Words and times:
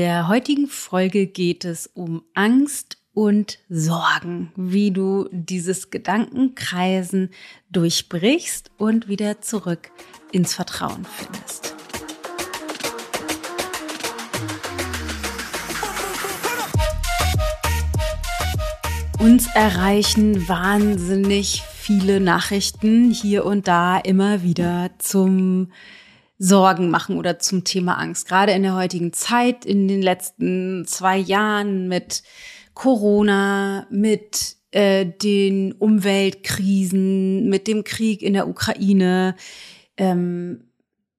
der 0.00 0.28
heutigen 0.28 0.66
Folge 0.66 1.26
geht 1.26 1.66
es 1.66 1.86
um 1.86 2.22
Angst 2.32 2.96
und 3.12 3.58
Sorgen, 3.68 4.50
wie 4.56 4.92
du 4.92 5.28
dieses 5.30 5.90
Gedankenkreisen 5.90 7.28
durchbrichst 7.68 8.70
und 8.78 9.08
wieder 9.08 9.42
zurück 9.42 9.90
ins 10.32 10.54
Vertrauen 10.54 11.04
findest. 11.04 11.74
Uns 19.18 19.48
erreichen 19.54 20.48
wahnsinnig 20.48 21.60
viele 21.60 22.20
Nachrichten 22.20 23.10
hier 23.10 23.44
und 23.44 23.68
da 23.68 23.98
immer 23.98 24.42
wieder 24.42 24.92
zum 24.96 25.70
Sorgen 26.42 26.88
machen 26.88 27.18
oder 27.18 27.38
zum 27.38 27.64
Thema 27.64 27.98
Angst. 27.98 28.26
Gerade 28.26 28.52
in 28.52 28.62
der 28.62 28.74
heutigen 28.74 29.12
Zeit, 29.12 29.66
in 29.66 29.88
den 29.88 30.00
letzten 30.00 30.86
zwei 30.86 31.18
Jahren 31.18 31.86
mit 31.86 32.22
Corona, 32.72 33.86
mit 33.90 34.56
äh, 34.70 35.04
den 35.04 35.72
Umweltkrisen, 35.72 37.50
mit 37.50 37.68
dem 37.68 37.84
Krieg 37.84 38.22
in 38.22 38.32
der 38.32 38.48
Ukraine, 38.48 39.36
ähm, 39.98 40.64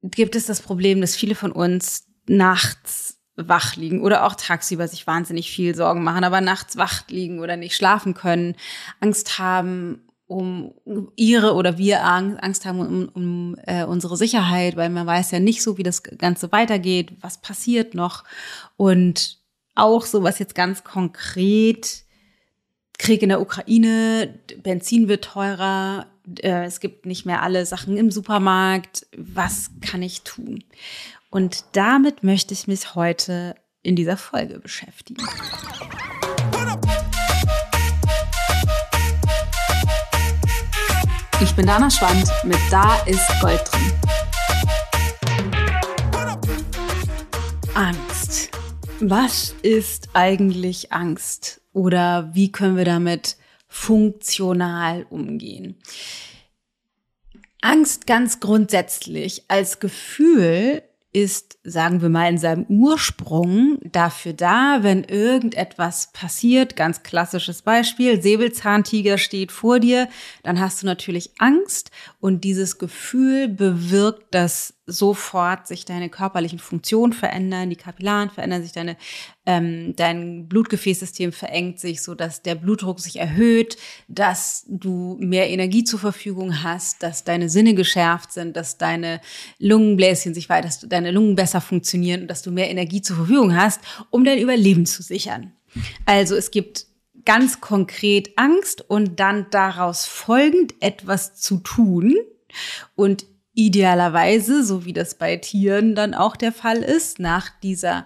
gibt 0.02 0.36
es 0.36 0.48
das 0.48 0.59
Problem, 0.59 1.02
dass 1.02 1.16
viele 1.16 1.36
von 1.36 1.52
uns 1.52 2.08
nachts 2.28 3.20
wach 3.36 3.76
liegen 3.76 4.02
oder 4.02 4.26
auch 4.26 4.34
tagsüber 4.34 4.88
sich 4.88 5.06
wahnsinnig 5.06 5.52
viel 5.52 5.76
Sorgen 5.76 6.03
machen, 6.03 6.23
aber 6.23 6.42
nachts 6.42 6.78
wach 6.78 7.08
liegen 7.09 7.40
oder 7.40 7.58
nicht 7.58 7.76
schlafen 7.76 8.16
können, 8.16 8.56
Angst 9.00 9.38
haben 9.38 10.02
um 10.31 10.73
ihre 11.17 11.55
oder 11.55 11.77
wir 11.77 12.05
Angst 12.05 12.66
haben 12.66 12.80
um, 12.80 13.09
um 13.13 13.55
äh, 13.66 13.84
unsere 13.84 14.16
Sicherheit, 14.16 14.77
weil 14.77 14.89
man 14.89 15.05
weiß 15.05 15.31
ja 15.31 15.39
nicht 15.39 15.62
so, 15.62 15.77
wie 15.77 15.84
das 15.84 16.03
Ganze 16.03 16.53
weitergeht, 16.53 17.12
was 17.20 17.41
passiert 17.41 17.95
noch. 17.95 18.23
Und 18.77 19.39
auch 19.75 20.05
so 20.05 20.23
was 20.23 20.39
jetzt 20.39 20.55
ganz 20.55 20.86
konkret, 20.86 22.03
Krieg 22.97 23.22
in 23.22 23.30
der 23.30 23.41
Ukraine, 23.41 24.39
Benzin 24.64 25.09
wird 25.09 25.25
teurer, 25.25 26.08
äh, 26.39 26.63
es 26.63 26.80
gibt 26.80 27.06
nicht 27.06 27.25
mehr 27.25 27.41
alle 27.41 27.66
Sachen 27.66 27.97
im 27.97 28.09
Supermarkt. 28.09 29.08
Was 29.17 29.72
kann 29.81 30.02
ich 30.02 30.22
tun? 30.22 30.63
Und 31.30 31.66
damit 31.73 32.23
möchte 32.23 32.53
ich 32.53 32.67
mich 32.67 32.95
heute 32.95 33.56
in 33.84 33.97
dieser 33.97 34.16
Folge 34.16 34.59
beschäftigen. 34.59 35.25
Ich 41.52 41.57
bin 41.57 41.67
Dana 41.67 41.91
Schwand 41.91 42.31
mit 42.45 42.57
Da 42.71 42.95
ist 43.03 43.27
Gold 43.41 43.61
drin. 43.69 43.91
Angst. 47.73 48.52
Was 49.02 49.53
ist 49.61 50.07
eigentlich 50.13 50.94
Angst? 50.94 51.59
Oder 51.73 52.29
wie 52.33 52.53
können 52.53 52.77
wir 52.77 52.85
damit 52.85 53.35
funktional 53.67 55.05
umgehen? 55.09 55.75
Angst 57.59 58.07
ganz 58.07 58.39
grundsätzlich 58.39 59.44
als 59.49 59.81
Gefühl 59.81 60.83
ist, 61.14 61.58
sagen 61.64 62.02
wir 62.02 62.09
mal, 62.09 62.30
in 62.30 62.38
seinem 62.38 62.66
Ursprung 62.67 63.80
dafür 63.84 64.34
da, 64.34 64.80
wenn 64.81 65.04
irgendetwas 65.04 66.12
passiert. 66.14 66.76
Ganz 66.76 67.03
klassisches 67.03 67.62
Beispiel. 67.62 68.22
Säbelzahntiger 68.22 69.18
steht 69.18 69.52
vor 69.52 69.80
dir. 69.80 70.08
Dann 70.44 70.59
hast 70.59 70.81
du 70.81 70.86
natürlich 70.86 71.31
Angst 71.38 71.92
und 72.20 72.44
dieses 72.44 72.78
Gefühl 72.78 73.50
bewirkt, 73.50 74.34
dass 74.34 74.73
sofort 74.92 75.67
sich 75.67 75.86
deine 75.86 76.09
körperlichen 76.09 76.59
Funktionen 76.59 77.14
verändern, 77.14 77.70
die 77.70 77.75
Kapillaren 77.75 78.30
verändern 78.30 78.61
sich, 78.61 78.72
deine, 78.72 78.97
ähm, 79.45 79.95
dein 79.95 80.47
Blutgefäßsystem 80.47 81.31
verengt 81.31 81.80
sich, 81.80 82.02
so 82.02 82.16
dass 82.16 82.42
der 82.42 82.56
Blutdruck 82.56 83.00
sich 83.00 83.17
erhöht, 83.17 83.78
dass 84.08 84.66
du 84.67 85.17
mehr 85.19 85.50
Energie 85.50 85.84
zur 85.84 86.00
Verfügung 86.00 86.63
hast, 86.63 87.03
dass 87.03 87.24
deine 87.24 87.50
Sinne 87.50 87.74
geschärft 87.74 88.31
sind, 88.31 88.56
dass 88.56 88.78
deine 88.78 89.22
Lungenbläschen 89.59 90.34
sich 90.34 90.50
weiter, 90.50 90.68
dass 90.68 90.79
deine 90.81 91.12
Lungen 91.12 91.35
besser 91.35 91.62
funktionieren 91.62 92.22
und 92.22 92.28
dass 92.28 92.41
du 92.41 92.52
mehr 92.52 92.69
Energie 92.69 93.02
zur 93.02 93.16
Verfügung 93.16 93.56
hast, 93.56 93.81
um 94.09 94.23
dein 94.23 94.40
Überleben 94.40 94.85
zu 94.85 95.02
sichern. 95.02 95.53
Also 96.06 96.35
es 96.35 96.52
gibt 96.52 96.85
ganz 97.25 97.62
konkret 97.62 98.31
Angst 98.35 98.84
und 98.90 99.19
dann 99.19 99.47
daraus 99.52 100.06
folgend 100.06 100.73
etwas 100.79 101.35
zu 101.35 101.58
tun. 101.58 102.16
Und 102.96 103.25
idealerweise, 103.67 104.63
so 104.63 104.85
wie 104.85 104.94
das 104.94 105.16
bei 105.16 105.38
Tieren 105.38 105.95
dann 105.95 106.13
auch 106.13 106.35
der 106.35 106.51
Fall 106.51 106.77
ist, 106.77 107.19
nach 107.19 107.49
dieser 107.61 108.05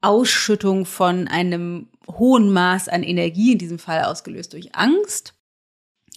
Ausschüttung 0.00 0.84
von 0.86 1.28
einem 1.28 1.88
hohen 2.08 2.52
Maß 2.52 2.88
an 2.88 3.02
Energie, 3.02 3.52
in 3.52 3.58
diesem 3.58 3.78
Fall 3.78 4.04
ausgelöst 4.04 4.52
durch 4.52 4.74
Angst, 4.74 5.34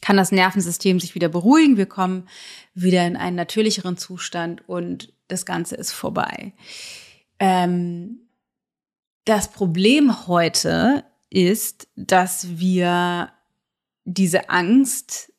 kann 0.02 0.18
das 0.18 0.32
Nervensystem 0.32 1.00
sich 1.00 1.16
wieder 1.16 1.30
beruhigen. 1.30 1.78
Wir 1.78 1.86
kommen 1.86 2.28
wieder 2.74 3.06
in 3.06 3.16
einen 3.16 3.36
natürlicheren 3.36 3.98
Zustand 3.98 4.68
und 4.68 5.14
das 5.28 5.46
Ganze 5.46 5.76
ist 5.76 5.92
vorbei. 5.92 6.54
Ähm, 7.40 8.28
das 9.26 9.52
Problem 9.52 10.28
heute 10.28 11.04
ist, 11.30 11.88
dass 11.96 12.60
wir 12.60 13.32
diese 14.06 14.50
Angst 14.50 15.31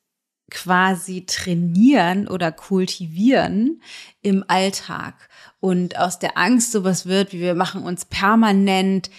quasi 0.53 1.25
trainieren 1.25 2.27
oder 2.27 2.51
kultivieren 2.51 3.81
im 4.21 4.43
Alltag. 4.47 5.29
Und 5.59 5.97
aus 5.97 6.19
der 6.19 6.37
Angst 6.37 6.71
sowas 6.71 7.07
wird, 7.07 7.33
wie 7.33 7.39
wir 7.39 7.55
machen 7.55 7.81
uns 7.83 8.05
permanent 8.05 9.09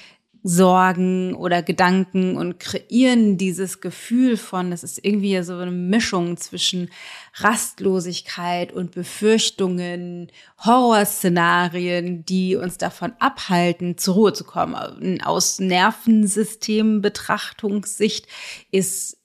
Sorgen 0.47 1.35
oder 1.35 1.63
Gedanken 1.63 2.37
und 2.37 2.61
kreieren 2.61 3.39
dieses 3.39 3.81
Gefühl 3.81 4.37
von, 4.37 4.73
es 4.73 4.85
ist 4.85 5.03
irgendwie 5.03 5.43
so 5.43 5.57
eine 5.57 5.71
Mischung 5.71 6.37
zwischen 6.37 6.91
Rastlosigkeit 7.37 8.71
und 8.71 8.91
Befürchtungen, 8.91 10.31
Horrorszenarien, 10.63 12.27
die 12.27 12.57
uns 12.57 12.77
davon 12.77 13.15
abhalten, 13.21 13.97
zur 13.97 14.17
Ruhe 14.17 14.35
zu 14.35 14.45
kommen. 14.45 15.23
Aus 15.23 15.61
Nervensystembetrachtungssicht 15.61 18.27
ist 18.71 19.17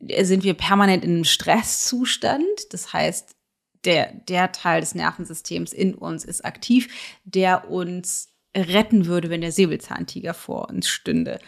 sind 0.00 0.44
wir 0.44 0.54
permanent 0.54 1.04
in 1.04 1.10
einem 1.10 1.24
Stresszustand. 1.24 2.44
Das 2.70 2.92
heißt, 2.92 3.36
der, 3.84 4.12
der 4.12 4.52
Teil 4.52 4.80
des 4.80 4.94
Nervensystems 4.94 5.72
in 5.72 5.94
uns 5.94 6.24
ist 6.24 6.44
aktiv, 6.44 6.88
der 7.24 7.70
uns 7.70 8.32
retten 8.56 9.06
würde, 9.06 9.30
wenn 9.30 9.40
der 9.40 9.52
Säbelzahntiger 9.52 10.34
vor 10.34 10.68
uns 10.68 10.88
stünde. 10.88 11.38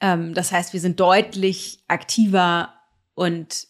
Ähm, 0.00 0.34
das 0.34 0.52
heißt, 0.52 0.72
wir 0.72 0.80
sind 0.80 1.00
deutlich 1.00 1.84
aktiver 1.88 2.74
und 3.14 3.68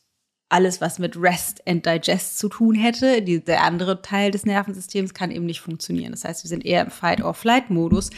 alles, 0.50 0.81
was 0.81 0.99
mit 0.99 1.16
Rest 1.16 1.66
and 1.66 1.87
Digest 1.87 2.38
zu 2.38 2.49
tun 2.49 2.75
hätte, 2.75 3.22
die, 3.22 3.43
der 3.43 3.62
andere 3.62 4.03
Teil 4.03 4.31
des 4.31 4.44
Nervensystems 4.44 5.15
kann 5.15 5.31
eben 5.31 5.47
nicht 5.47 5.61
funktionieren. 5.61 6.11
Das 6.11 6.25
heißt, 6.25 6.44
wir 6.44 6.49
sind 6.49 6.66
eher 6.66 6.83
im 6.83 6.91
Fight-or-Flight-Modus, 6.91 8.11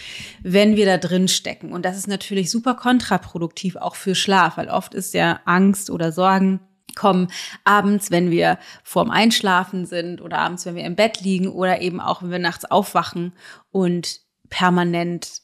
wenn 0.42 0.74
wir 0.74 0.86
da 0.86 0.96
drin 0.96 1.28
stecken. 1.28 1.72
Und 1.72 1.84
das 1.84 1.96
ist 1.96 2.08
natürlich 2.08 2.50
super 2.50 2.74
kontraproduktiv 2.74 3.76
auch 3.76 3.94
für 3.94 4.14
Schlaf, 4.14 4.56
weil 4.56 4.68
oft 4.68 4.94
ist 4.94 5.14
ja 5.14 5.40
Angst 5.44 5.90
oder 5.90 6.10
Sorgen 6.10 6.60
kommen 6.94 7.28
abends, 7.64 8.10
wenn 8.10 8.30
wir 8.30 8.58
vorm 8.82 9.10
Einschlafen 9.10 9.86
sind 9.86 10.20
oder 10.20 10.38
abends, 10.38 10.66
wenn 10.66 10.74
wir 10.74 10.84
im 10.84 10.96
Bett 10.96 11.20
liegen 11.20 11.48
oder 11.48 11.80
eben 11.80 12.00
auch, 12.00 12.22
wenn 12.22 12.30
wir 12.30 12.38
nachts 12.38 12.64
aufwachen 12.64 13.32
und 13.70 14.20
permanent 14.48 15.40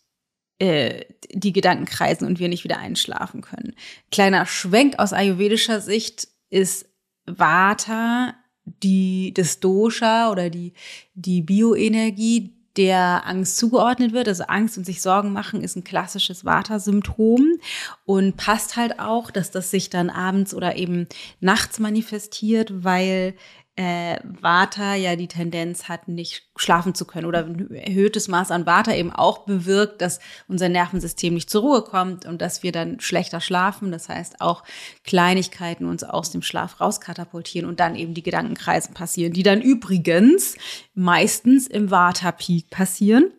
äh, 0.59 1.05
die 1.31 1.53
Gedanken 1.53 1.85
kreisen 1.85 2.27
und 2.27 2.39
wir 2.39 2.49
nicht 2.49 2.65
wieder 2.65 2.79
einschlafen 2.79 3.43
können. 3.43 3.75
Kleiner 4.11 4.45
Schwenk 4.45 4.99
aus 4.99 5.13
ayurvedischer 5.13 5.81
Sicht 5.81 6.29
ist 6.51 6.87
Vata 7.27 8.35
die, 8.65 9.33
das 9.35 9.61
Dosha 9.61 10.31
oder 10.31 10.51
die, 10.51 10.73
die 11.15 11.43
Bioenergie, 11.43 12.55
der 12.79 13.27
Angst 13.27 13.57
zugeordnet 13.57 14.13
wird. 14.13 14.29
Also 14.29 14.45
Angst 14.45 14.79
und 14.79 14.85
sich 14.85 15.03
Sorgen 15.03 15.33
machen 15.33 15.63
ist 15.63 15.77
ein 15.77 15.85
klassisches 15.85 16.45
Vata-Symptom 16.45 17.59
und 18.05 18.37
passt 18.37 18.77
halt 18.77 19.01
auch, 19.01 19.31
dass 19.31 19.51
das 19.51 19.71
sich 19.71 19.91
dann 19.91 20.09
abends 20.09 20.55
oder 20.55 20.77
eben 20.77 21.09
nachts 21.41 21.81
manifestiert, 21.81 22.85
weil 22.85 23.35
äh, 23.79 24.19
Vata 24.25 24.97
ja 24.97 25.15
die 25.15 25.29
Tendenz 25.29 25.89
hat, 25.89 26.09
nicht 26.09 26.51
schlafen 26.57 26.97
zu 26.97 27.05
können 27.05 27.27
oder 27.27 27.45
ein 27.45 27.71
erhöhtes 27.71 28.27
Maß 28.27 28.51
an 28.51 28.67
Vata 28.67 28.93
eben 28.93 29.13
auch 29.13 29.47
bewirkt, 29.47 30.03
dass 30.03 30.19
unser 30.49 30.69
Nervensystem 30.69 31.33
nicht 31.33 31.49
zur 31.49 31.63
Ruhe 31.63 31.83
kommt 31.83 32.27
und 32.27 32.43
dass 32.43 32.65
wir 32.65 32.73
dann 32.73 32.99
schlechter 32.99 33.41
schlafen. 33.41 33.93
Das 33.93 34.09
heißt 34.09 34.41
auch 34.41 34.65
Kleinigkeiten 35.05 35.87
uns 35.87 36.03
aus 36.03 36.33
dem 36.33 36.43
Schlaf 36.43 36.81
rauskatapultieren 36.81 37.69
und 37.69 37.79
dann 37.79 37.95
eben 37.95 38.15
die 38.15 38.25
Gedankenkreisen 38.25 38.95
passieren, 38.95 39.33
die 39.33 39.45
dann 39.45 39.63
übrigens 39.63 40.57
meistens 40.95 41.69
im 41.69 41.93
Vata-Peak 41.93 42.71
passieren. 42.71 43.31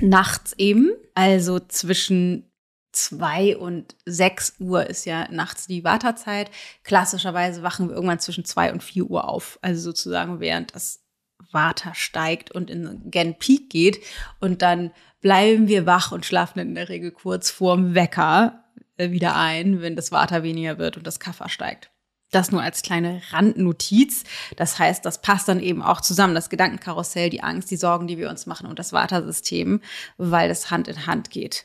Nachts 0.00 0.54
eben, 0.56 0.92
also 1.14 1.60
zwischen 1.60 2.50
zwei 2.94 3.56
und 3.56 3.96
sechs 4.06 4.54
Uhr 4.58 4.86
ist 4.86 5.04
ja 5.04 5.28
nachts 5.30 5.66
die 5.66 5.84
Wartezeit. 5.84 6.50
Klassischerweise 6.82 7.62
wachen 7.62 7.88
wir 7.88 7.94
irgendwann 7.94 8.20
zwischen 8.20 8.44
zwei 8.44 8.72
und 8.72 8.82
vier 8.82 9.04
Uhr 9.04 9.28
auf. 9.28 9.58
Also 9.62 9.80
sozusagen 9.80 10.40
während 10.40 10.74
das 10.74 11.00
Vata 11.50 11.94
steigt 11.94 12.50
und 12.50 12.70
in 12.70 13.10
Gen 13.10 13.38
Peak 13.38 13.70
geht 13.70 14.00
und 14.40 14.62
dann 14.62 14.90
bleiben 15.20 15.68
wir 15.68 15.86
wach 15.86 16.12
und 16.12 16.26
schlafen 16.26 16.58
in 16.58 16.74
der 16.74 16.88
Regel 16.88 17.10
kurz 17.10 17.50
vorm 17.50 17.94
Wecker 17.94 18.64
äh, 18.96 19.10
wieder 19.10 19.36
ein, 19.36 19.80
wenn 19.80 19.96
das 19.96 20.12
Vata 20.12 20.42
weniger 20.42 20.78
wird 20.78 20.96
und 20.96 21.06
das 21.06 21.20
Kapha 21.20 21.48
steigt. 21.48 21.90
Das 22.30 22.50
nur 22.50 22.62
als 22.62 22.82
kleine 22.82 23.22
Randnotiz. 23.30 24.24
Das 24.56 24.78
heißt, 24.78 25.04
das 25.04 25.20
passt 25.20 25.48
dann 25.48 25.60
eben 25.60 25.82
auch 25.82 26.00
zusammen, 26.00 26.34
das 26.34 26.50
Gedankenkarussell, 26.50 27.30
die 27.30 27.44
Angst, 27.44 27.70
die 27.70 27.76
Sorgen, 27.76 28.08
die 28.08 28.18
wir 28.18 28.28
uns 28.28 28.46
machen 28.46 28.66
und 28.66 28.78
das 28.78 28.92
Vata-System, 28.92 29.80
weil 30.16 30.48
das 30.48 30.70
Hand 30.70 30.88
in 30.88 31.06
Hand 31.06 31.30
geht. 31.30 31.64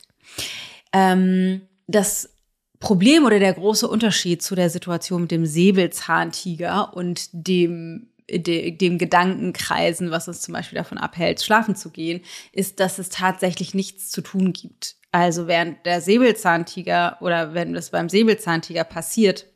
Ähm, 0.92 1.62
das 1.86 2.30
Problem 2.78 3.24
oder 3.24 3.38
der 3.38 3.52
große 3.52 3.86
Unterschied 3.86 4.42
zu 4.42 4.54
der 4.54 4.70
Situation 4.70 5.22
mit 5.22 5.30
dem 5.30 5.46
Säbelzahntiger 5.46 6.94
und 6.94 7.28
dem 7.32 8.10
de, 8.38 8.70
dem 8.70 8.98
Gedankenkreisen, 8.98 10.10
was 10.10 10.28
uns 10.28 10.40
zum 10.40 10.54
Beispiel 10.54 10.78
davon 10.78 10.98
abhält, 10.98 11.42
schlafen 11.42 11.74
zu 11.74 11.90
gehen, 11.90 12.20
ist, 12.52 12.80
dass 12.80 12.98
es 12.98 13.08
tatsächlich 13.08 13.74
nichts 13.74 14.10
zu 14.10 14.20
tun 14.20 14.52
gibt. 14.52 14.96
Also 15.12 15.46
während 15.48 15.84
der 15.86 16.00
Säbelzahntiger 16.00 17.18
oder 17.20 17.54
wenn 17.54 17.72
das 17.72 17.90
beim 17.90 18.08
Säbelzahntiger 18.08 18.84
passiert, 18.84 19.46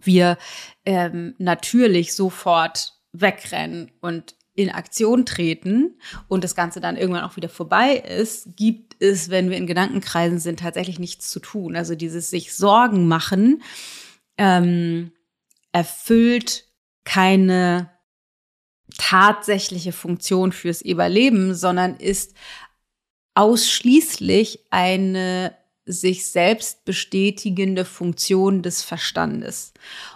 wir 0.00 0.36
ähm, 0.84 1.34
natürlich 1.38 2.14
sofort 2.14 2.94
wegrennen 3.12 3.92
und 4.00 4.34
in 4.56 4.70
Aktion 4.70 5.26
treten 5.26 5.98
und 6.28 6.42
das 6.42 6.54
Ganze 6.54 6.80
dann 6.80 6.96
irgendwann 6.96 7.24
auch 7.24 7.36
wieder 7.36 7.50
vorbei 7.50 7.96
ist, 7.96 8.56
gibt 8.56 8.96
es, 8.98 9.28
wenn 9.28 9.50
wir 9.50 9.58
in 9.58 9.66
Gedankenkreisen 9.66 10.38
sind, 10.38 10.60
tatsächlich 10.60 10.98
nichts 10.98 11.30
zu 11.30 11.40
tun. 11.40 11.76
Also 11.76 11.94
dieses 11.94 12.30
sich 12.30 12.54
Sorgen 12.54 13.06
machen 13.06 13.62
ähm, 14.38 15.12
erfüllt 15.72 16.64
keine 17.04 17.90
tatsächliche 18.96 19.92
Funktion 19.92 20.52
fürs 20.52 20.80
Überleben, 20.80 21.54
sondern 21.54 21.96
ist 21.96 22.34
ausschließlich 23.34 24.66
eine 24.70 25.54
sich 25.86 26.26
selbst 26.26 26.84
bestätigende 26.84 27.84
Funktion 27.84 28.62
des 28.62 28.82
Verstandes. 28.82 29.72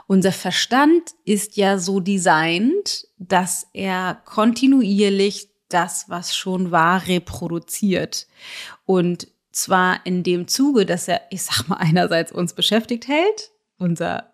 Unser 0.09 0.33
Verstand 0.33 1.13
ist 1.25 1.57
ja 1.57 1.79
so 1.79 2.01
designt, 2.01 3.07
dass 3.19 3.69
er 3.73 4.21
kontinuierlich 4.25 5.49
das, 5.69 6.09
was 6.09 6.35
schon 6.35 6.73
war, 6.73 7.07
reproduziert. 7.07 8.27
Und 8.85 9.29
zwar 9.53 10.05
in 10.05 10.25
dem 10.25 10.49
Zuge, 10.49 10.85
dass 10.85 11.07
er, 11.07 11.23
ich 11.31 11.43
sag 11.43 11.69
mal, 11.69 11.77
einerseits 11.77 12.33
uns 12.33 12.53
beschäftigt 12.53 13.07
hält, 13.07 13.53
unser 13.79 14.30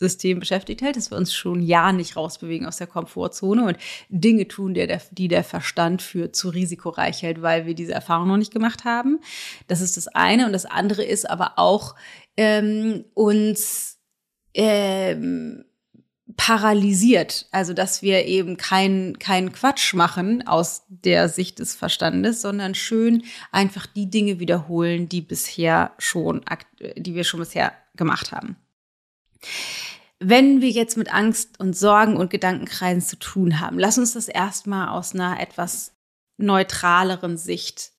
System 0.00 0.40
beschäftigt 0.40 0.80
hält, 0.80 0.96
dass 0.96 1.10
wir 1.10 1.18
uns 1.18 1.32
schon 1.32 1.60
ja 1.60 1.92
nicht 1.92 2.16
rausbewegen 2.16 2.66
aus 2.66 2.78
der 2.78 2.86
Komfortzone 2.86 3.64
und 3.64 3.76
Dinge 4.08 4.48
tun, 4.48 4.72
die 4.72 4.86
der, 4.86 5.00
die 5.10 5.28
der 5.28 5.44
Verstand 5.44 6.00
für 6.00 6.32
zu 6.32 6.48
risikoreich 6.48 7.22
hält, 7.22 7.42
weil 7.42 7.66
wir 7.66 7.74
diese 7.74 7.92
Erfahrung 7.92 8.26
noch 8.26 8.38
nicht 8.38 8.52
gemacht 8.52 8.84
haben. 8.84 9.20
Das 9.68 9.82
ist 9.82 9.98
das 9.98 10.08
eine. 10.08 10.46
Und 10.46 10.52
das 10.52 10.64
andere 10.64 11.04
ist 11.04 11.28
aber 11.28 11.52
auch 11.56 11.94
ähm, 12.38 13.04
uns 13.12 13.98
ähm, 14.54 15.66
paralysiert. 16.38 17.46
Also, 17.50 17.74
dass 17.74 18.00
wir 18.00 18.24
eben 18.24 18.56
keinen 18.56 19.18
keinen 19.18 19.52
Quatsch 19.52 19.92
machen 19.92 20.46
aus 20.46 20.84
der 20.88 21.28
Sicht 21.28 21.58
des 21.58 21.74
Verstandes, 21.74 22.40
sondern 22.40 22.74
schön 22.74 23.24
einfach 23.52 23.86
die 23.86 24.08
Dinge 24.08 24.40
wiederholen, 24.40 25.10
die 25.10 25.20
bisher 25.20 25.92
schon, 25.98 26.42
die 26.96 27.14
wir 27.14 27.24
schon 27.24 27.40
bisher 27.40 27.74
gemacht 27.96 28.32
haben. 28.32 28.56
Wenn 30.18 30.60
wir 30.60 30.68
jetzt 30.68 30.96
mit 30.96 31.12
Angst 31.12 31.58
und 31.60 31.76
Sorgen 31.76 32.16
und 32.16 32.30
Gedankenkreisen 32.30 33.02
zu 33.02 33.16
tun 33.16 33.60
haben, 33.60 33.78
lass 33.78 33.96
uns 33.96 34.12
das 34.12 34.28
erstmal 34.28 34.88
aus 34.88 35.14
einer 35.14 35.40
etwas 35.40 35.94
neutraleren 36.36 37.38
Sicht 37.38 37.92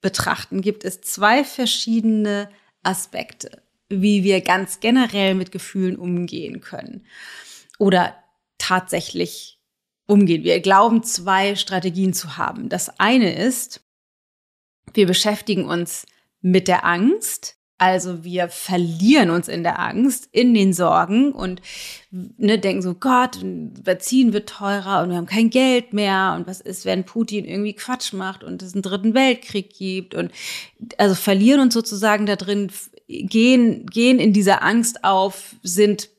betrachten. 0.00 0.60
Gibt 0.60 0.84
es 0.84 1.00
zwei 1.00 1.42
verschiedene 1.42 2.48
Aspekte, 2.82 3.62
wie 3.88 4.22
wir 4.22 4.40
ganz 4.40 4.80
generell 4.80 5.34
mit 5.34 5.50
Gefühlen 5.50 5.96
umgehen 5.96 6.60
können 6.60 7.06
oder 7.78 8.14
tatsächlich 8.58 9.60
umgehen. 10.06 10.44
Wir 10.44 10.60
glauben, 10.60 11.02
zwei 11.02 11.56
Strategien 11.56 12.12
zu 12.12 12.36
haben. 12.36 12.68
Das 12.68 13.00
eine 13.00 13.34
ist, 13.34 13.82
wir 14.92 15.06
beschäftigen 15.06 15.64
uns 15.64 16.06
mit 16.40 16.68
der 16.68 16.84
Angst 16.84 17.56
also 17.76 18.22
wir 18.22 18.48
verlieren 18.48 19.30
uns 19.30 19.48
in 19.48 19.64
der 19.64 19.80
Angst, 19.80 20.28
in 20.30 20.54
den 20.54 20.72
Sorgen 20.72 21.32
und 21.32 21.60
ne, 22.10 22.58
denken 22.58 22.82
so, 22.82 22.94
Gott, 22.94 23.38
Benzin 23.42 24.32
wird 24.32 24.48
teurer 24.48 25.02
und 25.02 25.10
wir 25.10 25.16
haben 25.16 25.26
kein 25.26 25.50
Geld 25.50 25.92
mehr 25.92 26.34
und 26.36 26.46
was 26.46 26.60
ist, 26.60 26.84
wenn 26.84 27.04
Putin 27.04 27.44
irgendwie 27.44 27.74
Quatsch 27.74 28.12
macht 28.12 28.44
und 28.44 28.62
es 28.62 28.74
einen 28.74 28.82
dritten 28.82 29.14
Weltkrieg 29.14 29.74
gibt 29.76 30.14
und 30.14 30.30
also 30.98 31.16
verlieren 31.16 31.60
uns 31.60 31.74
sozusagen 31.74 32.26
da 32.26 32.36
drin, 32.36 32.70
gehen, 33.08 33.86
gehen 33.86 34.20
in 34.20 34.32
dieser 34.32 34.62
Angst 34.62 35.02
auf, 35.02 35.56
sind 35.62 36.10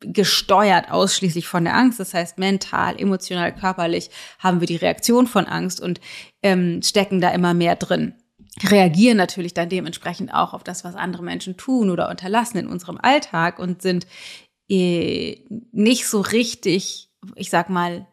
gesteuert 0.00 0.90
ausschließlich 0.90 1.48
von 1.48 1.64
der 1.64 1.74
Angst. 1.74 1.98
Das 1.98 2.14
heißt, 2.14 2.38
mental, 2.38 3.00
emotional, 3.00 3.54
körperlich 3.54 4.10
haben 4.38 4.60
wir 4.60 4.66
die 4.66 4.76
Reaktion 4.76 5.26
von 5.26 5.46
Angst 5.46 5.80
und 5.80 6.00
ähm, 6.42 6.82
stecken 6.82 7.20
da 7.20 7.30
immer 7.30 7.54
mehr 7.54 7.74
drin 7.74 8.14
reagieren 8.62 9.16
natürlich 9.16 9.54
dann 9.54 9.68
dementsprechend 9.68 10.32
auch 10.32 10.54
auf 10.54 10.62
das, 10.62 10.84
was 10.84 10.94
andere 10.94 11.22
Menschen 11.22 11.56
tun 11.56 11.90
oder 11.90 12.08
unterlassen 12.08 12.58
in 12.58 12.68
unserem 12.68 12.98
Alltag 13.00 13.58
und 13.58 13.82
sind 13.82 14.06
äh, 14.68 15.38
nicht 15.72 16.06
so 16.06 16.20
richtig, 16.20 17.10
ich 17.34 17.50
sag 17.50 17.68
mal, 17.68 18.06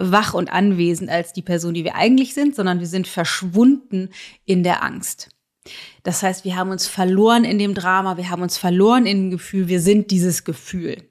wach 0.00 0.32
und 0.34 0.50
anwesend 0.50 1.10
als 1.10 1.32
die 1.32 1.42
Person, 1.42 1.74
die 1.74 1.84
wir 1.84 1.96
eigentlich 1.96 2.32
sind, 2.34 2.54
sondern 2.54 2.80
wir 2.80 2.86
sind 2.86 3.08
verschwunden 3.08 4.10
in 4.44 4.62
der 4.62 4.82
Angst. 4.82 5.30
Das 6.02 6.22
heißt, 6.22 6.44
wir 6.44 6.56
haben 6.56 6.70
uns 6.70 6.86
verloren 6.86 7.44
in 7.44 7.58
dem 7.58 7.74
Drama, 7.74 8.16
wir 8.16 8.30
haben 8.30 8.42
uns 8.42 8.56
verloren 8.56 9.06
in 9.06 9.24
dem 9.24 9.30
Gefühl, 9.30 9.68
wir 9.68 9.80
sind 9.80 10.10
dieses 10.10 10.44
Gefühl. 10.44 11.08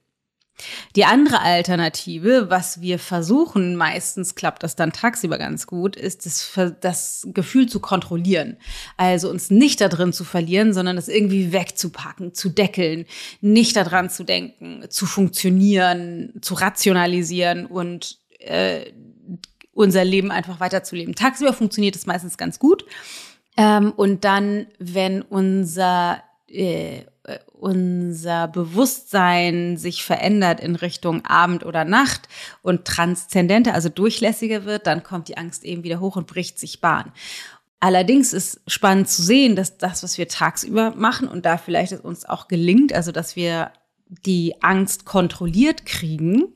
Die 0.95 1.05
andere 1.05 1.41
Alternative, 1.41 2.49
was 2.49 2.81
wir 2.81 2.99
versuchen, 2.99 3.75
meistens 3.75 4.35
klappt 4.35 4.63
das 4.63 4.75
dann 4.75 4.91
tagsüber 4.91 5.37
ganz 5.37 5.67
gut, 5.67 5.95
ist 5.95 6.25
das, 6.25 6.51
das 6.81 7.27
Gefühl 7.33 7.67
zu 7.67 7.79
kontrollieren. 7.79 8.57
Also 8.97 9.29
uns 9.29 9.51
nicht 9.51 9.81
da 9.81 9.87
drin 9.87 10.13
zu 10.13 10.23
verlieren, 10.23 10.73
sondern 10.73 10.95
das 10.95 11.07
irgendwie 11.07 11.51
wegzupacken, 11.51 12.33
zu 12.33 12.49
deckeln, 12.49 13.05
nicht 13.41 13.75
daran 13.75 14.09
zu 14.09 14.23
denken, 14.23 14.85
zu 14.89 15.05
funktionieren, 15.05 16.33
zu 16.41 16.55
rationalisieren 16.55 17.65
und 17.65 18.17
äh, 18.39 18.91
unser 19.73 20.03
Leben 20.03 20.31
einfach 20.31 20.59
weiterzuleben. 20.59 21.13
Tagsüber 21.13 21.53
funktioniert 21.53 21.95
es 21.95 22.07
meistens 22.07 22.37
ganz 22.37 22.57
gut. 22.57 22.85
Ähm, 23.57 23.91
und 23.95 24.23
dann, 24.23 24.67
wenn 24.79 25.21
unser 25.21 26.23
äh, 26.47 27.01
unser 27.53 28.47
Bewusstsein 28.47 29.77
sich 29.77 30.03
verändert 30.03 30.59
in 30.59 30.75
Richtung 30.75 31.25
Abend 31.25 31.65
oder 31.65 31.83
Nacht 31.83 32.27
und 32.61 32.85
transzendenter, 32.85 33.73
also 33.73 33.89
durchlässiger 33.89 34.65
wird, 34.65 34.87
dann 34.87 35.03
kommt 35.03 35.27
die 35.27 35.37
Angst 35.37 35.63
eben 35.63 35.83
wieder 35.83 35.99
hoch 35.99 36.15
und 36.15 36.27
bricht 36.27 36.59
sich 36.59 36.79
Bahn. 36.79 37.11
Allerdings 37.79 38.33
ist 38.33 38.61
spannend 38.67 39.09
zu 39.09 39.21
sehen, 39.21 39.55
dass 39.55 39.77
das, 39.77 40.01
was 40.03 40.17
wir 40.17 40.27
tagsüber 40.27 40.93
machen 40.95 41.27
und 41.27 41.45
da 41.45 41.57
vielleicht 41.57 41.91
es 41.91 41.99
uns 41.99 42.25
auch 42.25 42.47
gelingt, 42.47 42.93
also 42.93 43.11
dass 43.11 43.35
wir 43.35 43.71
die 44.07 44.55
Angst 44.61 45.05
kontrolliert 45.05 45.85
kriegen, 45.85 46.55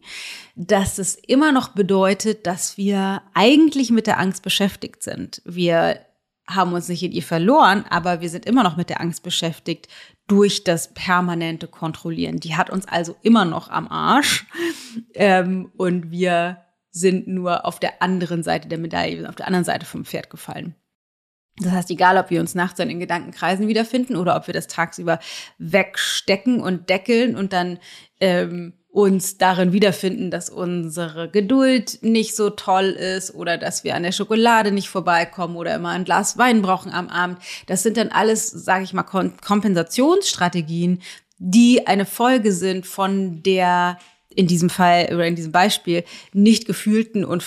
dass 0.56 0.98
es 0.98 1.16
immer 1.16 1.52
noch 1.52 1.70
bedeutet, 1.70 2.48
dass 2.48 2.78
wir 2.78 3.22
eigentlich 3.34 3.92
mit 3.92 4.08
der 4.08 4.20
Angst 4.20 4.42
beschäftigt 4.42 5.04
sind. 5.04 5.42
Wir 5.46 6.00
haben 6.48 6.74
uns 6.74 6.88
nicht 6.88 7.04
in 7.04 7.12
ihr 7.12 7.24
verloren, 7.24 7.86
aber 7.90 8.22
wir 8.22 8.30
sind 8.30 8.46
immer 8.46 8.64
noch 8.64 8.78
mit 8.78 8.90
der 8.90 9.02
Angst 9.02 9.24
beschäftigt 9.24 9.88
durch 10.32 10.64
das 10.64 10.94
permanente 10.94 11.68
Kontrollieren. 11.68 12.40
Die 12.40 12.56
hat 12.56 12.70
uns 12.70 12.88
also 12.88 13.18
immer 13.22 13.44
noch 13.44 13.70
am 13.70 13.90
Arsch 13.90 14.46
ähm, 15.14 15.70
und 15.76 16.10
wir 16.10 16.64
sind 16.90 17.28
nur 17.28 17.66
auf 17.66 17.82
der 17.82 18.02
anderen 18.02 18.42
Seite 18.42 18.70
der 18.70 18.78
Medaille, 18.78 19.28
auf 19.28 19.36
der 19.36 19.48
anderen 19.48 19.66
Seite 19.66 19.86
vom 19.86 20.06
Pferd 20.06 20.30
gefallen. 20.30 20.76
Das 21.58 21.74
heißt, 21.74 21.92
egal, 21.92 22.18
ob 22.18 22.30
wir 22.30 22.40
uns 22.40 22.56
nachts 22.56 22.80
in 22.80 23.00
Gedankenkreisen 23.02 23.68
wiederfinden 23.68 24.16
oder 24.16 24.38
ob 24.38 24.48
wir 24.48 24.54
das 24.54 24.68
tagsüber 24.68 25.20
wegstecken 25.58 26.62
und 26.62 26.90
deckeln 26.90 27.36
und 27.36 27.52
dann 27.52 27.78
ähm, 28.22 28.81
uns 28.92 29.38
darin 29.38 29.72
wiederfinden, 29.72 30.32
dass 30.32 30.50
unsere 30.50 31.30
Geduld 31.30 32.00
nicht 32.02 32.36
so 32.36 32.50
toll 32.50 32.90
ist 32.90 33.34
oder 33.34 33.58
dass 33.58 33.86
wir 33.86 33.96
an 33.96 34.04
der 34.04 34.12
Schokolade 34.12 34.72
nicht 34.72 34.90
vorbeikommen 34.90 35.56
oder 35.56 35.74
immer 35.76 35.90
ein 35.90 36.04
Glas 36.04 36.38
Wein 36.38 36.62
brauchen 36.62 36.92
am 36.92 37.08
Abend. 37.08 37.40
Das 37.68 37.84
sind 37.84 37.96
dann 37.96 38.10
alles, 38.10 38.50
sage 38.50 38.84
ich 38.84 38.92
mal, 38.92 39.04
Kompensationsstrategien, 39.04 41.02
die 41.38 41.88
eine 41.88 42.06
Folge 42.06 42.52
sind 42.52 42.86
von 42.86 43.42
der 43.44 43.98
in 44.36 44.48
diesem 44.48 44.70
Fall 44.70 45.10
oder 45.14 45.26
in 45.26 45.36
diesem 45.36 45.52
Beispiel 45.52 46.04
nicht 46.34 46.66
gefühlten 46.66 47.24
und 47.26 47.44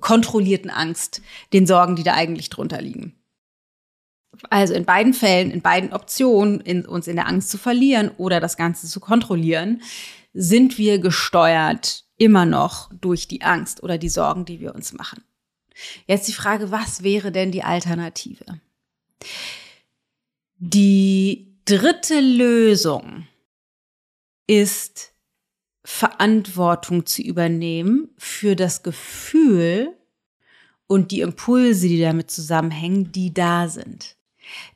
kontrollierten 0.00 0.70
Angst, 0.70 1.22
den 1.52 1.66
Sorgen, 1.66 1.96
die 1.96 2.02
da 2.02 2.14
eigentlich 2.14 2.50
drunter 2.50 2.80
liegen. 2.80 3.14
Also 4.50 4.74
in 4.74 4.84
beiden 4.84 5.14
Fällen, 5.14 5.50
in 5.50 5.62
beiden 5.62 5.92
Optionen, 5.92 6.60
in, 6.60 6.86
uns 6.86 7.08
in 7.08 7.16
der 7.16 7.26
Angst 7.26 7.50
zu 7.50 7.58
verlieren 7.58 8.10
oder 8.18 8.40
das 8.40 8.56
Ganze 8.56 8.86
zu 8.86 9.00
kontrollieren, 9.00 9.82
sind 10.32 10.78
wir 10.78 10.98
gesteuert 10.98 12.04
immer 12.16 12.46
noch 12.46 12.90
durch 13.00 13.28
die 13.28 13.42
Angst 13.42 13.82
oder 13.82 13.98
die 13.98 14.08
Sorgen, 14.08 14.44
die 14.44 14.60
wir 14.60 14.74
uns 14.74 14.92
machen. 14.92 15.24
Jetzt 16.06 16.28
die 16.28 16.32
Frage, 16.32 16.70
was 16.70 17.02
wäre 17.02 17.30
denn 17.32 17.52
die 17.52 17.62
Alternative? 17.62 18.60
Die 20.58 21.56
dritte 21.64 22.20
Lösung 22.20 23.26
ist 24.46 25.12
Verantwortung 25.84 27.06
zu 27.06 27.22
übernehmen 27.22 28.10
für 28.18 28.56
das 28.56 28.82
Gefühl 28.82 29.96
und 30.86 31.12
die 31.12 31.20
Impulse, 31.20 31.86
die 31.86 32.00
damit 32.00 32.30
zusammenhängen, 32.30 33.12
die 33.12 33.32
da 33.32 33.68
sind. 33.68 34.16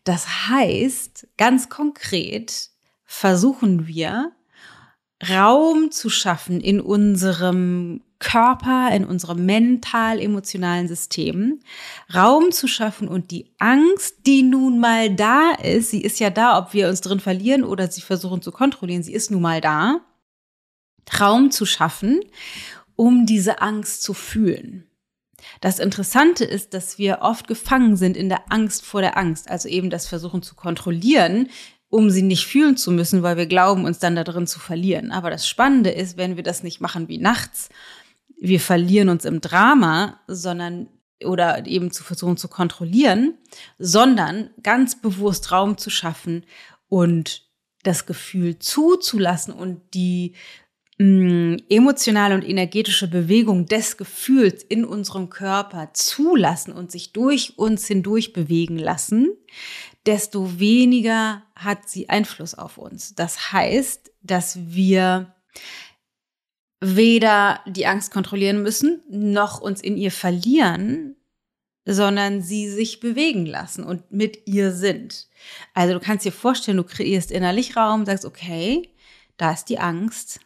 Das 0.04 0.48
heißt, 0.48 1.28
ganz 1.36 1.68
konkret 1.68 2.70
versuchen 3.04 3.86
wir, 3.86 4.32
Raum 5.28 5.90
zu 5.90 6.10
schaffen 6.10 6.60
in 6.60 6.80
unserem 6.80 8.02
Körper, 8.18 8.90
in 8.94 9.04
unserem 9.04 9.44
mental-emotionalen 9.44 10.88
System, 10.88 11.60
Raum 12.14 12.52
zu 12.52 12.68
schaffen 12.68 13.08
und 13.08 13.30
die 13.30 13.52
Angst, 13.58 14.26
die 14.26 14.42
nun 14.42 14.78
mal 14.78 15.14
da 15.14 15.52
ist, 15.62 15.90
sie 15.90 16.02
ist 16.02 16.20
ja 16.20 16.30
da, 16.30 16.58
ob 16.58 16.72
wir 16.72 16.88
uns 16.88 17.00
drin 17.00 17.20
verlieren 17.20 17.64
oder 17.64 17.90
sie 17.90 18.00
versuchen 18.00 18.40
zu 18.40 18.52
kontrollieren, 18.52 19.02
sie 19.02 19.12
ist 19.12 19.30
nun 19.30 19.42
mal 19.42 19.60
da, 19.60 20.00
Raum 21.18 21.50
zu 21.50 21.66
schaffen, 21.66 22.20
um 22.94 23.26
diese 23.26 23.60
Angst 23.60 24.02
zu 24.02 24.14
fühlen. 24.14 24.86
Das 25.60 25.80
Interessante 25.80 26.44
ist, 26.44 26.74
dass 26.74 26.98
wir 26.98 27.18
oft 27.22 27.48
gefangen 27.48 27.96
sind 27.96 28.16
in 28.16 28.28
der 28.28 28.52
Angst 28.52 28.84
vor 28.84 29.00
der 29.00 29.16
Angst, 29.16 29.50
also 29.50 29.68
eben 29.68 29.90
das 29.90 30.06
Versuchen 30.06 30.42
zu 30.42 30.54
kontrollieren, 30.54 31.48
um 31.92 32.08
sie 32.08 32.22
nicht 32.22 32.46
fühlen 32.46 32.78
zu 32.78 32.90
müssen, 32.90 33.22
weil 33.22 33.36
wir 33.36 33.44
glauben, 33.44 33.84
uns 33.84 33.98
dann 33.98 34.16
da 34.16 34.24
drin 34.24 34.46
zu 34.46 34.58
verlieren. 34.58 35.12
Aber 35.12 35.28
das 35.28 35.46
Spannende 35.46 35.90
ist, 35.90 36.16
wenn 36.16 36.36
wir 36.36 36.42
das 36.42 36.62
nicht 36.62 36.80
machen 36.80 37.06
wie 37.08 37.18
nachts, 37.18 37.68
wir 38.40 38.60
verlieren 38.60 39.10
uns 39.10 39.26
im 39.26 39.42
Drama, 39.42 40.18
sondern 40.26 40.88
oder 41.22 41.66
eben 41.66 41.90
zu 41.90 42.02
versuchen 42.02 42.38
zu 42.38 42.48
kontrollieren, 42.48 43.34
sondern 43.78 44.50
ganz 44.62 45.02
bewusst 45.02 45.52
Raum 45.52 45.76
zu 45.76 45.90
schaffen 45.90 46.46
und 46.88 47.42
das 47.82 48.06
Gefühl 48.06 48.58
zuzulassen 48.58 49.52
und 49.52 49.82
die 49.92 50.32
mh, 50.96 51.04
mm, 51.04 51.56
emotionale 51.68 52.34
und 52.34 52.48
energetische 52.48 53.06
Bewegung 53.06 53.66
des 53.66 53.98
Gefühls 53.98 54.62
in 54.62 54.86
unserem 54.86 55.28
Körper 55.28 55.90
zulassen 55.92 56.72
und 56.72 56.90
sich 56.90 57.12
durch 57.12 57.58
uns 57.58 57.86
hindurch 57.86 58.32
bewegen 58.32 58.78
lassen, 58.78 59.28
desto 60.06 60.58
weniger 60.58 61.42
hat 61.64 61.88
sie 61.88 62.08
Einfluss 62.08 62.54
auf 62.54 62.78
uns. 62.78 63.14
Das 63.14 63.52
heißt, 63.52 64.10
dass 64.22 64.58
wir 64.58 65.34
weder 66.80 67.60
die 67.66 67.86
Angst 67.86 68.10
kontrollieren 68.10 68.62
müssen, 68.62 69.02
noch 69.08 69.60
uns 69.60 69.80
in 69.80 69.96
ihr 69.96 70.10
verlieren, 70.10 71.16
sondern 71.84 72.42
sie 72.42 72.68
sich 72.68 73.00
bewegen 73.00 73.46
lassen 73.46 73.84
und 73.84 74.10
mit 74.12 74.46
ihr 74.46 74.72
sind. 74.72 75.28
Also 75.74 75.94
du 75.94 76.00
kannst 76.00 76.24
dir 76.24 76.32
vorstellen, 76.32 76.76
du 76.76 76.84
kreierst 76.84 77.30
innerlich 77.30 77.76
Raum, 77.76 78.04
sagst, 78.06 78.24
okay, 78.24 78.90
da 79.36 79.52
ist 79.52 79.66
die 79.66 79.78
Angst. 79.78 80.40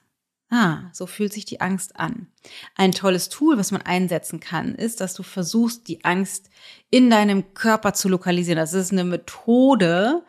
Ah, 0.49 0.91
so 0.93 1.07
fühlt 1.07 1.33
sich 1.33 1.45
die 1.45 1.61
Angst 1.61 1.97
an. 1.99 2.29
Ein 2.77 2.93
tolles 2.93 3.29
Tool, 3.29 3.59
was 3.59 3.73
man 3.73 3.83
einsetzen 3.83 4.39
kann, 4.39 4.75
ist, 4.77 5.01
dass 5.01 5.15
du 5.15 5.23
versuchst, 5.23 5.89
die 5.89 6.05
Angst 6.05 6.51
in 6.91 7.11
deinem 7.11 7.53
Körper 7.55 7.95
zu 7.95 8.09
lokalisieren. 8.09 8.59
Das 8.59 8.73
ist 8.73 8.93
eine 8.93 9.05
Methode, 9.05 10.25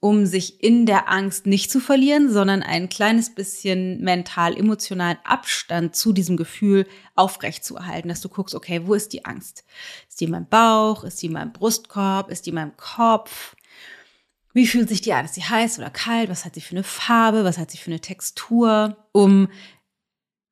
um 0.00 0.26
sich 0.26 0.62
in 0.62 0.86
der 0.86 1.08
Angst 1.10 1.46
nicht 1.46 1.70
zu 1.70 1.80
verlieren, 1.80 2.30
sondern 2.30 2.62
ein 2.62 2.88
kleines 2.88 3.34
bisschen 3.34 4.00
mental, 4.02 4.56
emotionalen 4.56 5.18
Abstand 5.24 5.96
zu 5.96 6.12
diesem 6.12 6.36
Gefühl 6.36 6.86
aufrecht 7.14 7.64
zu 7.64 7.76
erhalten, 7.76 8.08
dass 8.08 8.20
du 8.20 8.28
guckst, 8.28 8.54
okay, 8.54 8.82
wo 8.84 8.94
ist 8.94 9.12
die 9.12 9.24
Angst? 9.24 9.64
Ist 10.08 10.20
die 10.20 10.24
in 10.24 10.32
meinem 10.32 10.48
Bauch? 10.48 11.04
Ist 11.04 11.22
die 11.22 11.26
in 11.26 11.32
meinem 11.32 11.52
Brustkorb? 11.52 12.30
Ist 12.30 12.46
die 12.46 12.50
in 12.50 12.56
meinem 12.56 12.76
Kopf? 12.76 13.56
Wie 14.52 14.66
fühlt 14.66 14.88
sich 14.88 15.00
die 15.00 15.12
an? 15.12 15.24
Ist 15.24 15.34
sie 15.34 15.44
heiß 15.44 15.78
oder 15.78 15.90
kalt? 15.90 16.30
Was 16.30 16.44
hat 16.44 16.54
sie 16.54 16.60
für 16.60 16.74
eine 16.74 16.84
Farbe? 16.84 17.44
Was 17.44 17.58
hat 17.58 17.70
sie 17.70 17.78
für 17.78 17.90
eine 17.90 18.00
Textur? 18.00 18.96
Um 19.12 19.48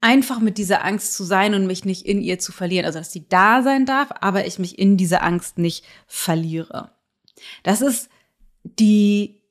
einfach 0.01 0.41
mit 0.41 0.59
dieser 0.59 0.85
Angst 0.85 1.15
zu 1.15 1.25
sein 1.25 1.55
und 1.55 1.67
mich 1.67 1.87
nicht 1.87 2.05
in 2.05 2.21
ihr 2.21 2.39
zu 2.39 2.53
verlieren. 2.53 2.85
Also, 2.85 2.99
dass 2.99 3.13
sie 3.13 3.27
da 3.29 3.63
sein 3.63 3.87
darf, 3.87 4.11
aber 4.21 4.47
ich 4.47 4.59
mich 4.59 4.79
in 4.79 4.99
dieser 4.99 5.23
Angst 5.23 5.57
nicht 5.57 5.85
verliere. 6.07 6.93
Das 7.63 7.81
ist 7.81 8.11
die, 8.65 9.43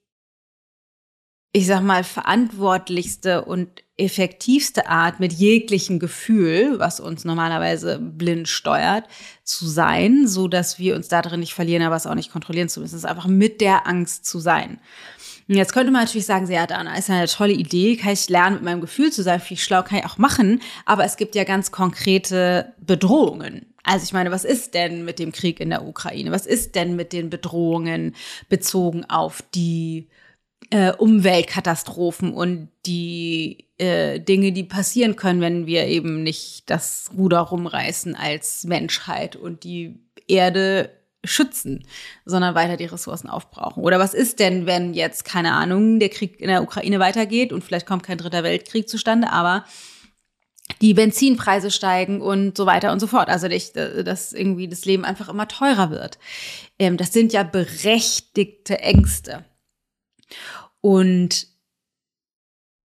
ich 1.54 1.68
sag 1.68 1.82
mal, 1.82 2.04
verantwortlichste 2.04 3.46
und 3.46 3.84
effektivste 3.96 4.88
Art, 4.88 5.20
mit 5.20 5.32
jeglichem 5.34 6.00
Gefühl, 6.00 6.80
was 6.80 7.00
uns 7.00 7.26
normalerweise 7.26 8.00
blind 8.00 8.48
steuert, 8.48 9.06
zu 9.44 9.68
sein, 9.68 10.28
so 10.28 10.48
dass 10.48 10.80
wir 10.80 10.96
uns 10.96 11.08
darin 11.08 11.40
nicht 11.40 11.54
verlieren, 11.54 11.84
aber 11.84 11.96
es 11.96 12.08
auch 12.08 12.16
nicht 12.16 12.32
kontrollieren 12.32 12.70
zu 12.70 12.80
müssen. 12.80 12.96
Es 12.96 13.04
ist 13.04 13.10
einfach 13.10 13.28
mit 13.28 13.62
der 13.62 13.88
Angst 13.88 14.26
zu 14.26 14.40
sein. 14.40 14.80
Und 15.48 15.56
jetzt 15.56 15.74
könnte 15.74 15.92
man 15.92 16.04
natürlich 16.04 16.26
sagen, 16.26 16.50
ja, 16.50 16.66
Dana, 16.66 16.98
ist 16.98 17.10
eine 17.10 17.28
tolle 17.28 17.54
Idee, 17.54 17.98
kann 17.98 18.14
ich 18.14 18.30
lernen, 18.30 18.56
mit 18.56 18.64
meinem 18.64 18.82
Gefühl 18.82 19.12
zu 19.12 19.24
sein, 19.24 19.40
viel 19.40 19.58
schlau 19.58 19.84
kann 19.84 20.00
ich 20.00 20.06
auch 20.06 20.18
machen, 20.18 20.62
aber 20.86 21.04
es 21.04 21.18
gibt 21.18 21.36
ja 21.36 21.44
ganz 21.44 21.72
konkrete 21.72 22.74
Bedrohungen. 22.80 23.73
Also 23.84 24.06
ich 24.06 24.14
meine, 24.14 24.32
was 24.32 24.46
ist 24.46 24.74
denn 24.74 25.04
mit 25.04 25.20
dem 25.20 25.32
Krieg 25.32 25.60
in 25.60 25.70
der 25.70 25.86
Ukraine? 25.86 26.32
Was 26.32 26.46
ist 26.46 26.76
denn 26.76 26.96
mit 26.96 27.12
den 27.12 27.30
Bedrohungen 27.30 28.16
bezogen 28.48 29.06
auf 29.10 29.44
die 29.54 30.08
äh, 30.70 30.94
Umweltkatastrophen 30.94 32.34
und 32.34 32.70
die 32.86 33.68
äh, 33.78 34.20
Dinge, 34.20 34.54
die 34.54 34.64
passieren 34.64 35.16
können, 35.16 35.42
wenn 35.42 35.66
wir 35.66 35.88
eben 35.88 36.24
nicht 36.24 36.70
das 36.70 37.12
Ruder 37.18 37.40
rumreißen 37.40 38.16
als 38.16 38.64
Menschheit 38.64 39.36
und 39.36 39.66
die 39.66 40.00
Erde 40.28 40.90
schützen, 41.26 41.86
sondern 42.26 42.56
weiter 42.56 42.78
die 42.78 42.86
Ressourcen 42.86 43.30
aufbrauchen? 43.30 43.84
Oder 43.84 44.00
was 44.00 44.14
ist 44.14 44.40
denn, 44.40 44.66
wenn 44.66 44.94
jetzt, 44.94 45.26
keine 45.26 45.54
Ahnung, 45.54 46.00
der 46.00 46.10
Krieg 46.10 46.40
in 46.40 46.48
der 46.48 46.64
Ukraine 46.64 47.00
weitergeht 47.00 47.52
und 47.52 47.64
vielleicht 47.64 47.86
kommt 47.86 48.04
kein 48.04 48.18
dritter 48.18 48.44
Weltkrieg 48.44 48.88
zustande, 48.88 49.32
aber 49.32 49.66
die 50.84 50.94
Benzinpreise 50.94 51.72
steigen 51.72 52.22
und 52.22 52.58
so 52.58 52.66
weiter 52.66 52.92
und 52.92 53.00
so 53.00 53.08
fort. 53.08 53.30
Also 53.30 53.48
dass 53.48 54.34
irgendwie 54.34 54.68
das 54.68 54.84
Leben 54.84 55.06
einfach 55.06 55.30
immer 55.30 55.48
teurer 55.48 55.92
wird. 55.92 56.20
Ähm, 56.78 56.98
das 56.98 57.14
sind 57.14 57.32
ja 57.32 57.44
berechtigte 57.44 58.80
Ängste. 58.80 59.46
Und 60.82 61.48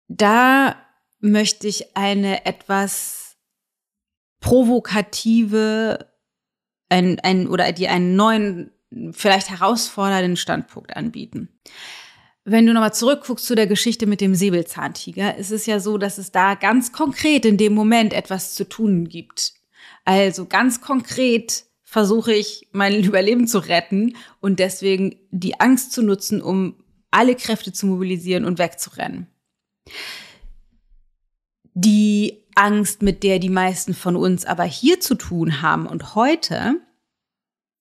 da 0.07 0.77
möchte 1.19 1.67
ich 1.67 1.97
eine 1.97 2.47
etwas 2.47 3.37
provokative 4.39 6.09
ein, 6.89 7.19
ein, 7.21 7.49
oder 7.49 7.73
die 7.73 7.89
einen 7.89 8.15
neuen, 8.15 8.71
vielleicht 9.11 9.51
herausfordernden 9.51 10.37
Standpunkt 10.37 10.97
anbieten. 10.97 11.49
Wenn 12.45 12.67
du 12.67 12.73
nochmal 12.73 12.95
zurückguckst 12.95 13.47
zu 13.47 13.55
der 13.55 13.67
Geschichte 13.67 14.07
mit 14.07 14.21
dem 14.21 14.35
Säbelzahntiger, 14.35 15.37
ist 15.37 15.51
es 15.51 15.67
ja 15.67 15.79
so, 15.79 15.99
dass 15.99 16.19
es 16.19 16.33
da 16.33 16.55
ganz 16.55 16.93
konkret 16.93 17.45
in 17.45 17.59
dem 17.59 17.75
Moment 17.75 18.13
etwas 18.13 18.55
zu 18.55 18.69
tun 18.69 19.09
gibt. 19.09 19.53
Also 20.05 20.47
ganz 20.47 20.81
konkret 20.81 21.65
versuche 21.83 22.33
ich, 22.33 22.69
mein 22.73 23.05
Überleben 23.05 23.47
zu 23.47 23.59
retten 23.59 24.17
und 24.41 24.59
deswegen 24.59 25.17
die 25.31 25.61
Angst 25.61 25.93
zu 25.93 26.03
nutzen, 26.03 26.41
um 26.41 26.77
alle 27.11 27.35
Kräfte 27.35 27.73
zu 27.73 27.87
mobilisieren 27.87 28.45
und 28.45 28.59
wegzurennen. 28.59 29.27
Die 31.75 32.45
Angst, 32.55 33.03
mit 33.03 33.23
der 33.23 33.39
die 33.39 33.51
meisten 33.51 33.95
von 33.95 34.17
uns 34.17 34.45
aber 34.45 34.65
hier 34.65 35.01
zu 35.01 35.15
tun 35.15 35.61
haben 35.63 35.87
und 35.87 36.15
heute, 36.15 36.77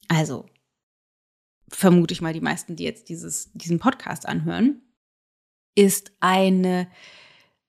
also 0.08 0.46
vermute 1.70 2.14
ich 2.14 2.22
mal 2.22 2.34
die 2.34 2.42
meisten, 2.42 2.76
die 2.76 2.84
jetzt 2.84 3.10
dieses, 3.10 3.52
diesen 3.54 3.80
Podcast 3.80 4.28
anhören, 4.28 4.82
ist 5.76 6.12
eine 6.20 6.90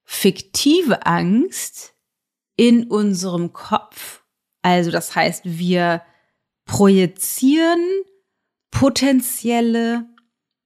fiktive 0.04 1.06
Angst 1.06 1.94
in 2.56 2.88
unserem 2.88 3.52
Kopf. 3.52 4.24
Also 4.62 4.90
das 4.90 5.14
heißt, 5.14 5.42
wir 5.44 6.02
projizieren 6.64 7.80
potenzielle 8.70 10.06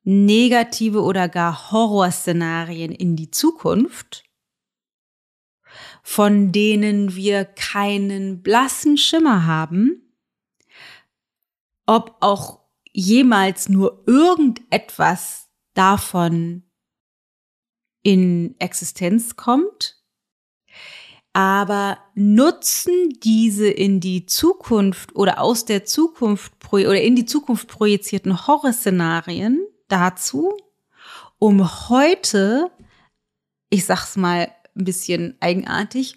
negative 0.02 1.02
oder 1.02 1.28
gar 1.28 1.70
Horrorszenarien 1.70 2.92
in 2.92 3.16
die 3.16 3.30
Zukunft, 3.30 4.24
von 6.02 6.52
denen 6.52 7.14
wir 7.14 7.44
keinen 7.44 8.42
blassen 8.42 8.98
Schimmer 8.98 9.46
haben, 9.46 10.14
ob 11.86 12.16
auch 12.20 12.63
jemals 12.94 13.68
nur 13.68 14.04
irgendetwas 14.06 15.50
davon 15.74 16.62
in 18.02 18.54
Existenz 18.60 19.36
kommt, 19.36 20.00
aber 21.32 21.98
nutzen 22.14 23.18
diese 23.24 23.66
in 23.66 23.98
die 23.98 24.24
Zukunft 24.26 25.16
oder 25.16 25.40
aus 25.40 25.64
der 25.64 25.84
Zukunft 25.84 26.52
oder 26.70 27.02
in 27.02 27.16
die 27.16 27.26
Zukunft 27.26 27.66
projizierten 27.66 28.46
Horrorszenarien 28.46 29.66
dazu, 29.88 30.56
um 31.38 31.88
heute, 31.88 32.70
ich 33.70 33.84
sag's 33.84 34.16
mal 34.16 34.52
ein 34.76 34.84
bisschen 34.84 35.36
eigenartig, 35.40 36.16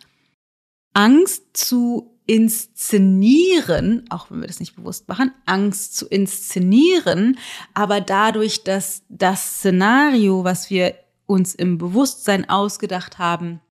Angst 0.93 1.45
zu 1.53 2.16
inszenieren, 2.27 4.05
auch 4.09 4.29
wenn 4.29 4.41
wir 4.41 4.47
das 4.47 4.59
nicht 4.59 4.75
bewusst 4.75 5.07
machen, 5.07 5.31
Angst 5.45 5.97
zu 5.97 6.05
inszenieren, 6.07 7.39
aber 7.73 8.01
dadurch, 8.01 8.63
dass 8.63 9.03
das 9.09 9.57
Szenario, 9.59 10.43
was 10.43 10.69
wir 10.69 10.95
uns 11.25 11.55
im 11.55 11.77
Bewusstsein 11.77 12.49
ausgedacht 12.49 13.17
haben, 13.17 13.61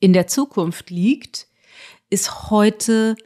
in 0.00 0.12
der 0.12 0.26
Zukunft 0.26 0.90
liegt, 0.90 1.48
es 2.10 2.50
heute 2.50 3.16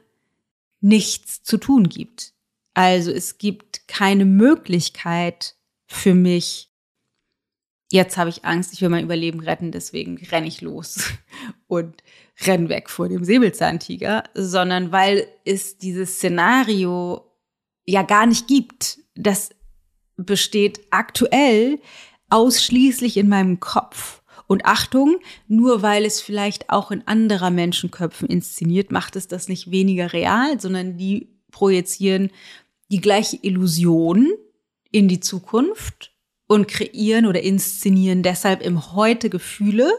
nichts 0.81 1.43
zu 1.43 1.59
tun 1.59 1.89
gibt. 1.89 2.33
Also 2.75 3.11
es 3.11 3.39
gibt 3.39 3.87
keine 3.87 4.25
Möglichkeit 4.25 5.57
für 5.87 6.15
mich, 6.15 6.71
jetzt 7.91 8.17
habe 8.17 8.31
ich 8.31 8.45
Angst, 8.45 8.73
ich 8.73 8.81
will 8.81 8.89
mein 8.89 9.05
Überleben 9.05 9.41
retten, 9.41 9.73
deswegen 9.73 10.17
renne 10.17 10.47
ich 10.47 10.61
los 10.61 11.05
und 11.67 12.03
renn 12.47 12.69
weg 12.69 12.89
vor 12.91 13.09
dem 13.09 13.25
Säbelzahntiger, 13.25 14.25
sondern 14.35 14.93
weil 14.93 15.27
es 15.45 15.79
dieses 15.79 16.17
Szenario 16.17 17.25
ja 17.85 18.03
gar 18.03 18.27
nicht 18.27 18.47
gibt. 18.47 18.99
Das 19.15 19.51
besteht 20.17 20.81
aktuell 20.91 21.81
ausschließlich 22.31 23.17
in 23.17 23.29
meinem 23.29 23.61
Kopf. 23.61 24.23
Und 24.47 24.65
Achtung, 24.65 25.19
nur 25.47 25.83
weil 25.83 26.05
es 26.05 26.21
vielleicht 26.21 26.71
auch 26.71 26.91
in 26.91 27.07
anderer 27.07 27.51
Menschenköpfen 27.51 28.29
inszeniert, 28.29 28.91
macht 28.93 29.15
es 29.17 29.29
das 29.29 29.49
nicht 29.49 29.71
weniger 29.71 30.13
real, 30.13 30.59
sondern 30.59 30.97
die 30.97 31.29
projizieren 31.51 32.31
die 32.91 33.01
gleiche 33.01 33.39
Illusion 33.43 34.33
in 34.91 35.09
die 35.09 35.21
Zukunft 35.21 36.13
und 36.47 36.67
kreieren 36.67 37.27
oder 37.27 37.43
inszenieren 37.43 38.23
deshalb 38.23 38.63
im 38.63 38.95
Heute 38.95 39.29
Gefühle, 39.29 39.93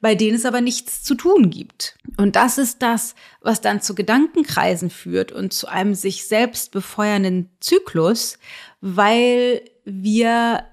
bei 0.00 0.14
denen 0.14 0.36
es 0.36 0.44
aber 0.44 0.60
nichts 0.60 1.02
zu 1.02 1.14
tun 1.14 1.50
gibt. 1.50 1.98
Und 2.16 2.36
das 2.36 2.58
ist 2.58 2.82
das, 2.82 3.14
was 3.40 3.60
dann 3.60 3.80
zu 3.80 3.94
Gedankenkreisen 3.94 4.90
führt 4.90 5.32
und 5.32 5.52
zu 5.52 5.66
einem 5.66 5.94
sich 5.94 6.26
selbst 6.26 6.72
befeuernden 6.72 7.50
Zyklus, 7.60 8.38
weil 8.80 9.62
wir 9.84 10.64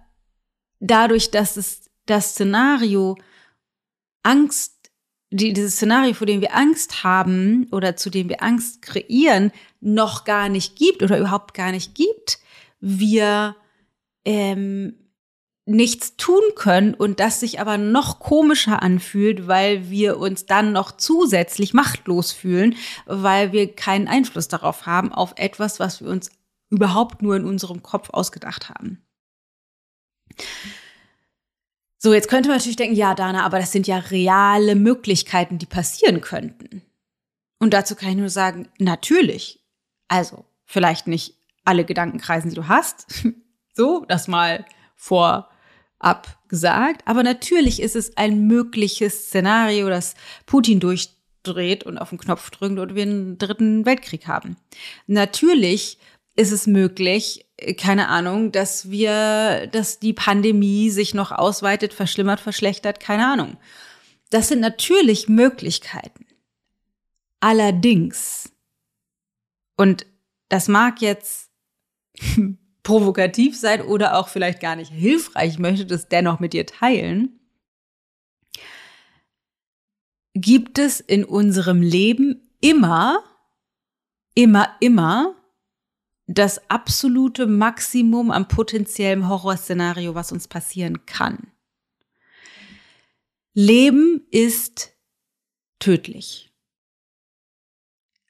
dadurch, 0.80 1.32
dass 1.32 1.58
es 1.58 1.90
das 2.06 2.32
Szenario 2.32 3.18
Angst, 4.24 4.74
die, 5.30 5.54
dieses 5.54 5.76
Szenario, 5.76 6.14
vor 6.14 6.28
dem 6.28 6.42
wir 6.42 6.56
Angst 6.56 7.04
haben 7.04 7.68
oder 7.72 7.96
zu 7.96 8.10
dem 8.10 8.30
wir 8.30 8.42
Angst 8.44 8.82
kreieren, 8.82 9.52
noch 9.82 10.24
gar 10.24 10.50
nicht 10.50 10.76
gibt 10.76 11.04
oder 11.04 11.18
überhaupt 11.18 11.54
gar 11.54 11.72
nicht 11.72 11.96
gibt, 11.96 12.40
wir 12.80 13.56
ähm, 14.26 14.96
nichts 15.68 16.16
tun 16.16 16.42
können 16.56 16.94
und 16.94 17.20
das 17.20 17.42
sich 17.42 17.60
aber 17.60 17.78
noch 17.78 18.20
komischer 18.20 18.82
anfühlt, 18.82 19.48
weil 19.48 19.90
wir 19.90 20.18
uns 20.18 20.46
dann 20.46 20.72
noch 20.72 20.96
zusätzlich 20.96 21.74
machtlos 21.74 22.32
fühlen, 22.32 22.76
weil 23.06 23.52
wir 23.52 23.76
keinen 23.76 24.08
Einfluss 24.08 24.48
darauf 24.48 24.86
haben, 24.86 25.12
auf 25.12 25.34
etwas, 25.36 25.80
was 25.80 26.02
wir 26.02 26.10
uns 26.10 26.32
überhaupt 26.70 27.22
nur 27.22 27.36
in 27.36 27.46
unserem 27.46 27.84
Kopf 27.84 28.10
ausgedacht 28.12 28.70
haben. 28.70 29.06
So, 31.98 32.14
jetzt 32.14 32.30
könnte 32.30 32.48
man 32.48 32.58
natürlich 32.58 32.78
denken, 32.78 32.96
ja, 32.96 33.14
Dana, 33.14 33.44
aber 33.44 33.60
das 33.60 33.72
sind 33.72 33.88
ja 33.88 33.98
reale 33.98 34.76
Möglichkeiten, 34.76 35.58
die 35.58 35.66
passieren 35.66 36.22
könnten. 36.22 36.82
Und 37.60 37.74
dazu 37.74 37.96
kann 37.96 38.10
ich 38.10 38.16
nur 38.16 38.30
sagen, 38.30 38.70
natürlich. 38.78 39.66
Also, 40.08 40.46
vielleicht 40.64 41.08
nicht 41.08 41.34
alle 41.66 41.84
Gedankenkreisen, 41.84 42.52
die 42.52 42.56
du 42.56 42.68
hast. 42.68 43.26
so, 43.74 44.06
das 44.08 44.28
mal 44.28 44.66
vorab 44.96 45.57
gesagt. 46.48 47.02
Aber 47.06 47.24
natürlich 47.24 47.82
ist 47.82 47.96
es 47.96 48.16
ein 48.18 48.48
mögliches 48.48 49.28
Szenario, 49.28 49.90
dass 49.90 50.16
Putin 50.46 50.80
durchdreht 50.80 51.84
und 51.84 51.98
auf 51.98 52.10
den 52.10 52.18
Knopf 52.18 52.50
drückt 52.50 52.80
und 52.80 52.96
wir 52.96 53.04
einen 53.04 53.38
dritten 53.38 53.86
Weltkrieg 53.86 54.28
haben. 54.28 54.58
Natürlich 55.08 55.98
ist 56.36 56.52
es 56.52 56.68
möglich, 56.68 57.46
keine 57.78 58.10
Ahnung, 58.10 58.52
dass 58.52 58.92
wir, 58.92 59.68
dass 59.68 60.00
die 60.00 60.14
Pandemie 60.14 60.92
sich 60.92 61.14
noch 61.14 61.32
ausweitet, 61.32 61.94
verschlimmert, 61.94 62.40
verschlechtert, 62.40 63.00
keine 63.00 63.28
Ahnung. 63.28 63.58
Das 64.30 64.48
sind 64.48 64.60
natürlich 64.60 65.28
Möglichkeiten. 65.28 66.26
Allerdings, 67.40 68.52
und 69.78 70.06
das 70.50 70.68
mag 70.68 71.02
jetzt 71.02 71.50
provokativ 72.88 73.60
sein 73.60 73.82
oder 73.82 74.18
auch 74.18 74.30
vielleicht 74.30 74.62
gar 74.62 74.78
nicht 74.78 74.94
hilfreich, 74.94 75.50
ich 75.50 75.60
möchte 75.60 75.86
das 75.86 76.08
dennoch 76.08 76.40
mit 76.40 76.54
dir 76.54 76.66
teilen, 76.66 77.38
gibt 80.34 80.80
es 80.80 81.02
in 81.02 81.26
unserem 81.26 81.82
Leben 81.82 82.50
immer, 82.62 83.22
immer, 84.36 84.74
immer 84.80 85.36
das 86.28 86.70
absolute 86.70 87.46
Maximum 87.46 88.32
am 88.32 88.48
potenziellen 88.48 89.28
Horrorszenario, 89.28 90.16
was 90.16 90.32
uns 90.32 90.48
passieren 90.48 91.06
kann. 91.06 91.52
Leben 93.54 94.26
ist 94.32 94.94
tödlich. 95.80 96.54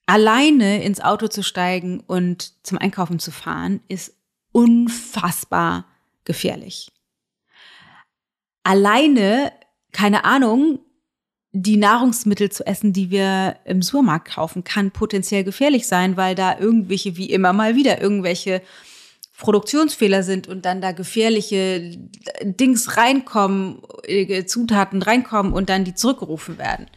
Alleine 0.08 0.84
ins 0.84 1.00
Auto 1.00 1.28
zu 1.28 1.43
steigen 1.43 2.00
und 2.00 2.65
zum 2.65 2.80
Einkaufen 2.80 3.20
zu 3.20 3.30
fahren, 3.30 3.82
ist 3.88 4.16
unfassbar 4.58 5.86
gefährlich. 6.26 6.91
Alleine, 8.63 9.52
keine 9.91 10.26
Ahnung, 10.26 10.80
die 11.52 11.78
Nahrungsmittel 11.78 12.52
zu 12.52 12.65
essen, 12.65 12.91
die 12.91 13.12
wir 13.12 13.58
im 13.65 13.84
Supermarkt 13.84 14.30
kaufen, 14.30 14.63
kann 14.63 14.89
potenziell 14.89 15.43
gefährlich 15.43 15.86
sein, 15.86 16.17
weil 16.17 16.34
da 16.34 16.58
irgendwelche, 16.58 17.17
wie 17.17 17.30
immer 17.30 17.54
mal 17.54 17.76
wieder, 17.76 18.02
irgendwelche 18.02 18.63
Produktionsfehler 19.38 20.24
sind 20.24 20.48
und 20.48 20.65
dann 20.65 20.82
da 20.82 20.91
gefährliche 20.91 21.96
Dings 22.41 22.98
reinkommen, 22.98 23.84
äh, 24.08 24.46
Zutaten 24.46 25.04
reinkommen 25.04 25.54
und 25.54 25.70
dann 25.70 25.84
die 25.84 25.93
zurückgerufen 25.93 26.58
werden. 26.58 26.88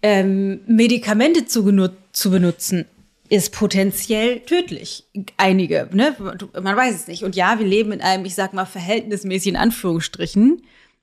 Ähm, 0.00 0.60
Medikamente 0.66 1.44
zu, 1.44 1.90
zu 2.12 2.30
benutzen 2.30 2.86
ist 3.28 3.52
potenziell 3.52 4.40
tödlich. 4.40 5.06
Einige, 5.36 5.88
ne? 5.92 6.14
Man 6.60 6.76
weiß 6.76 6.94
es 6.94 7.06
nicht. 7.08 7.24
Und 7.24 7.36
ja, 7.36 7.58
wir 7.58 7.66
leben 7.66 7.92
in 7.92 8.02
einem, 8.02 8.24
ich 8.24 8.34
sag 8.34 8.52
mal, 8.52 8.66
verhältnismäßig 8.66 9.48
in 9.48 9.56
Anführungsstrichen, 9.56 10.62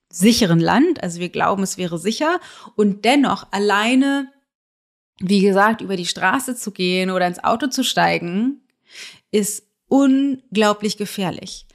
sicheren 0.09 0.59
Land. 0.59 1.01
Also 1.01 1.19
wir 1.19 1.29
glauben, 1.29 1.63
es 1.63 1.77
wäre 1.77 1.97
sicher. 1.97 2.39
Und 2.75 3.05
dennoch 3.05 3.47
alleine, 3.51 4.31
wie 5.19 5.41
gesagt, 5.41 5.81
über 5.81 5.95
die 5.95 6.05
Straße 6.05 6.55
zu 6.55 6.71
gehen 6.71 7.09
oder 7.09 7.27
ins 7.27 7.43
Auto 7.43 7.67
zu 7.67 7.83
steigen, 7.83 8.61
ist 9.31 9.63
unglaublich 9.87 10.97
gefährlich. 10.97 11.65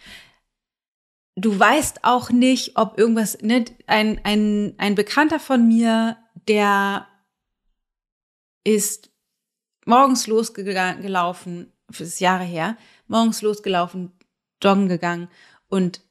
Du 1.35 1.59
weißt 1.59 2.05
auch 2.05 2.31
nicht, 2.31 2.79
ob 2.79 2.99
irgendwas, 2.99 3.39
ne, 3.43 3.65
ein, 3.87 4.21
ein, 4.25 4.75
ein 4.79 4.95
Bekannter 4.95 5.39
von 5.39 5.67
mir, 5.67 6.17
der 6.49 7.07
ist 8.65 9.11
morgens 9.87 10.27
losgelaufen, 10.27 11.73
das 11.89 12.21
Jahre 12.21 12.45
her, 12.45 12.77
morgens 13.07 13.41
losgelaufen, 13.41 14.13
joggen 14.63 14.89
gegangen 14.89 15.29
und 15.69 16.03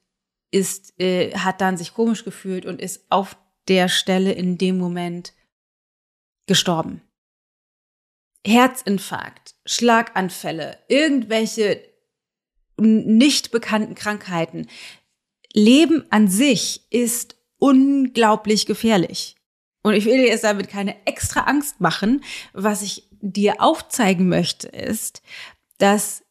ist, 0.50 0.98
äh, 1.00 1.32
hat 1.36 1.60
dann 1.60 1.76
sich 1.76 1.94
komisch 1.94 2.24
gefühlt 2.24 2.66
und 2.66 2.80
ist 2.80 3.04
auf 3.10 3.36
der 3.68 3.88
Stelle 3.88 4.32
in 4.32 4.58
dem 4.58 4.78
Moment 4.78 5.32
gestorben. 6.46 7.02
Herzinfarkt, 8.46 9.54
Schlaganfälle, 9.64 10.78
irgendwelche 10.88 11.82
nicht 12.78 13.50
bekannten 13.50 13.94
Krankheiten. 13.94 14.68
Leben 15.52 16.04
an 16.10 16.28
sich 16.28 16.86
ist 16.90 17.36
unglaublich 17.58 18.66
gefährlich. 18.66 19.36
Und 19.86 19.94
ich 19.94 20.04
will 20.04 20.16
dir 20.16 20.26
jetzt 20.26 20.42
damit 20.42 20.68
keine 20.68 20.96
extra 21.06 21.42
Angst 21.42 21.80
machen. 21.80 22.24
Was 22.52 22.82
ich 22.82 23.08
dir 23.20 23.62
aufzeigen 23.62 24.28
möchte, 24.28 24.66
ist, 24.66 25.22
dass 25.78 26.24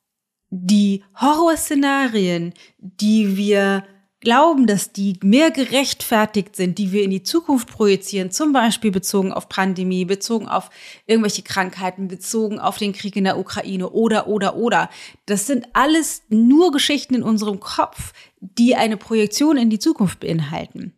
die 0.49 1.05
Horrorszenarien, 1.21 2.53
die 2.79 3.37
wir 3.37 3.85
glauben, 4.19 4.67
dass 4.67 4.91
die 4.91 5.17
mehr 5.23 5.51
gerechtfertigt 5.51 6.57
sind, 6.57 6.79
die 6.79 6.91
wir 6.91 7.03
in 7.03 7.11
die 7.11 7.23
Zukunft 7.23 7.69
projizieren, 7.69 8.29
zum 8.29 8.51
Beispiel 8.51 8.91
bezogen 8.91 9.31
auf 9.31 9.47
Pandemie, 9.47 10.03
bezogen 10.03 10.49
auf 10.49 10.69
irgendwelche 11.05 11.43
Krankheiten, 11.43 12.09
bezogen 12.09 12.59
auf 12.59 12.77
den 12.77 12.91
Krieg 12.91 13.15
in 13.15 13.23
der 13.23 13.39
Ukraine 13.39 13.89
oder, 13.91 14.27
oder, 14.27 14.57
oder. 14.57 14.89
Das 15.27 15.47
sind 15.47 15.69
alles 15.71 16.23
nur 16.27 16.73
Geschichten 16.73 17.15
in 17.15 17.23
unserem 17.23 17.61
Kopf, 17.61 18.11
die 18.41 18.75
eine 18.75 18.97
Projektion 18.97 19.55
in 19.55 19.69
die 19.69 19.79
Zukunft 19.79 20.19
beinhalten. 20.19 20.91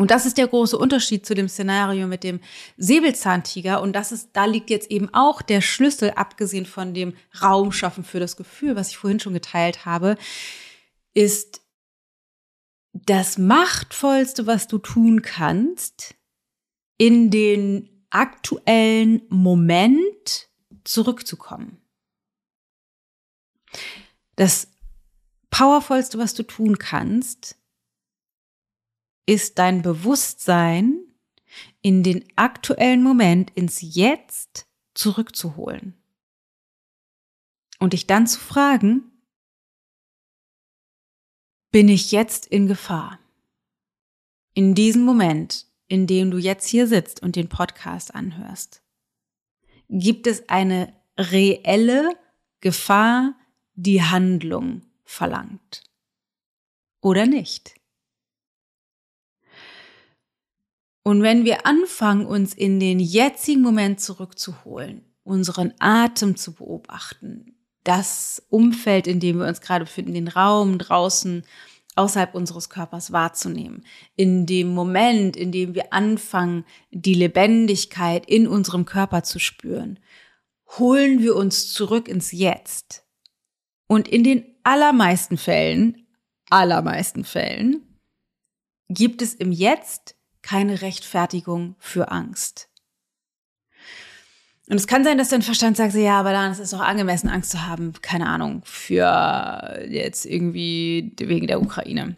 Und 0.00 0.12
das 0.12 0.26
ist 0.26 0.38
der 0.38 0.46
große 0.46 0.78
Unterschied 0.78 1.26
zu 1.26 1.34
dem 1.34 1.48
Szenario 1.48 2.06
mit 2.06 2.22
dem 2.22 2.40
Säbelzahntiger. 2.76 3.82
Und 3.82 3.94
das 3.94 4.12
ist, 4.12 4.30
da 4.32 4.44
liegt 4.44 4.70
jetzt 4.70 4.92
eben 4.92 5.12
auch 5.12 5.42
der 5.42 5.60
Schlüssel, 5.60 6.12
abgesehen 6.12 6.66
von 6.66 6.94
dem 6.94 7.16
Raumschaffen 7.42 8.04
für 8.04 8.20
das 8.20 8.36
Gefühl, 8.36 8.76
was 8.76 8.90
ich 8.90 8.96
vorhin 8.96 9.18
schon 9.18 9.34
geteilt 9.34 9.84
habe, 9.84 10.16
ist 11.14 11.62
das 12.92 13.38
Machtvollste, 13.38 14.46
was 14.46 14.68
du 14.68 14.78
tun 14.78 15.22
kannst, 15.22 16.14
in 16.96 17.30
den 17.30 18.06
aktuellen 18.10 19.22
Moment 19.28 20.48
zurückzukommen. 20.84 21.82
Das 24.36 24.68
Powervollste, 25.50 26.18
was 26.18 26.34
du 26.34 26.44
tun 26.44 26.78
kannst, 26.78 27.56
ist 29.28 29.58
dein 29.58 29.82
Bewusstsein 29.82 31.04
in 31.82 32.02
den 32.02 32.24
aktuellen 32.36 33.02
Moment, 33.02 33.50
ins 33.50 33.80
Jetzt 33.82 34.66
zurückzuholen. 34.94 36.02
Und 37.78 37.92
dich 37.92 38.06
dann 38.06 38.26
zu 38.26 38.40
fragen, 38.40 39.12
bin 41.70 41.90
ich 41.90 42.10
jetzt 42.10 42.46
in 42.46 42.68
Gefahr? 42.68 43.20
In 44.54 44.74
diesem 44.74 45.02
Moment, 45.02 45.66
in 45.88 46.06
dem 46.06 46.30
du 46.30 46.38
jetzt 46.38 46.66
hier 46.66 46.86
sitzt 46.86 47.22
und 47.22 47.36
den 47.36 47.50
Podcast 47.50 48.14
anhörst, 48.14 48.82
gibt 49.90 50.26
es 50.26 50.48
eine 50.48 50.94
reelle 51.18 52.18
Gefahr, 52.60 53.34
die 53.74 54.02
Handlung 54.02 54.86
verlangt. 55.04 55.84
Oder 57.02 57.26
nicht? 57.26 57.77
Und 61.08 61.22
wenn 61.22 61.46
wir 61.46 61.64
anfangen, 61.64 62.26
uns 62.26 62.52
in 62.52 62.78
den 62.80 63.00
jetzigen 63.00 63.62
Moment 63.62 63.98
zurückzuholen, 63.98 65.06
unseren 65.24 65.72
Atem 65.78 66.36
zu 66.36 66.52
beobachten, 66.52 67.56
das 67.82 68.42
Umfeld, 68.50 69.06
in 69.06 69.18
dem 69.18 69.38
wir 69.38 69.46
uns 69.46 69.62
gerade 69.62 69.86
befinden, 69.86 70.12
den 70.12 70.28
Raum 70.28 70.76
draußen, 70.76 71.44
außerhalb 71.96 72.34
unseres 72.34 72.68
Körpers 72.68 73.10
wahrzunehmen. 73.10 73.86
In 74.16 74.44
dem 74.44 74.68
Moment, 74.68 75.34
in 75.34 75.50
dem 75.50 75.74
wir 75.74 75.94
anfangen, 75.94 76.66
die 76.90 77.14
Lebendigkeit 77.14 78.28
in 78.28 78.46
unserem 78.46 78.84
Körper 78.84 79.22
zu 79.22 79.38
spüren, 79.38 79.98
holen 80.76 81.22
wir 81.22 81.36
uns 81.36 81.72
zurück 81.72 82.06
ins 82.06 82.32
Jetzt. 82.32 83.06
Und 83.86 84.08
in 84.08 84.24
den 84.24 84.44
allermeisten 84.62 85.38
Fällen, 85.38 86.06
allermeisten 86.50 87.24
Fällen, 87.24 87.98
gibt 88.90 89.22
es 89.22 89.32
im 89.32 89.52
Jetzt 89.52 90.17
keine 90.42 90.82
Rechtfertigung 90.82 91.76
für 91.78 92.10
Angst. 92.10 92.68
Und 94.68 94.76
es 94.76 94.86
kann 94.86 95.02
sein, 95.02 95.16
dass 95.16 95.30
dein 95.30 95.42
Verstand 95.42 95.78
sagt, 95.78 95.94
ja, 95.94 96.20
aber 96.20 96.32
dann 96.32 96.52
ist 96.52 96.58
es 96.58 96.70
doch 96.70 96.80
angemessen, 96.80 97.30
Angst 97.30 97.50
zu 97.50 97.66
haben, 97.66 97.94
keine 98.02 98.26
Ahnung, 98.26 98.60
für 98.64 99.82
jetzt 99.88 100.26
irgendwie 100.26 101.14
wegen 101.18 101.46
der 101.46 101.62
Ukraine. 101.62 102.16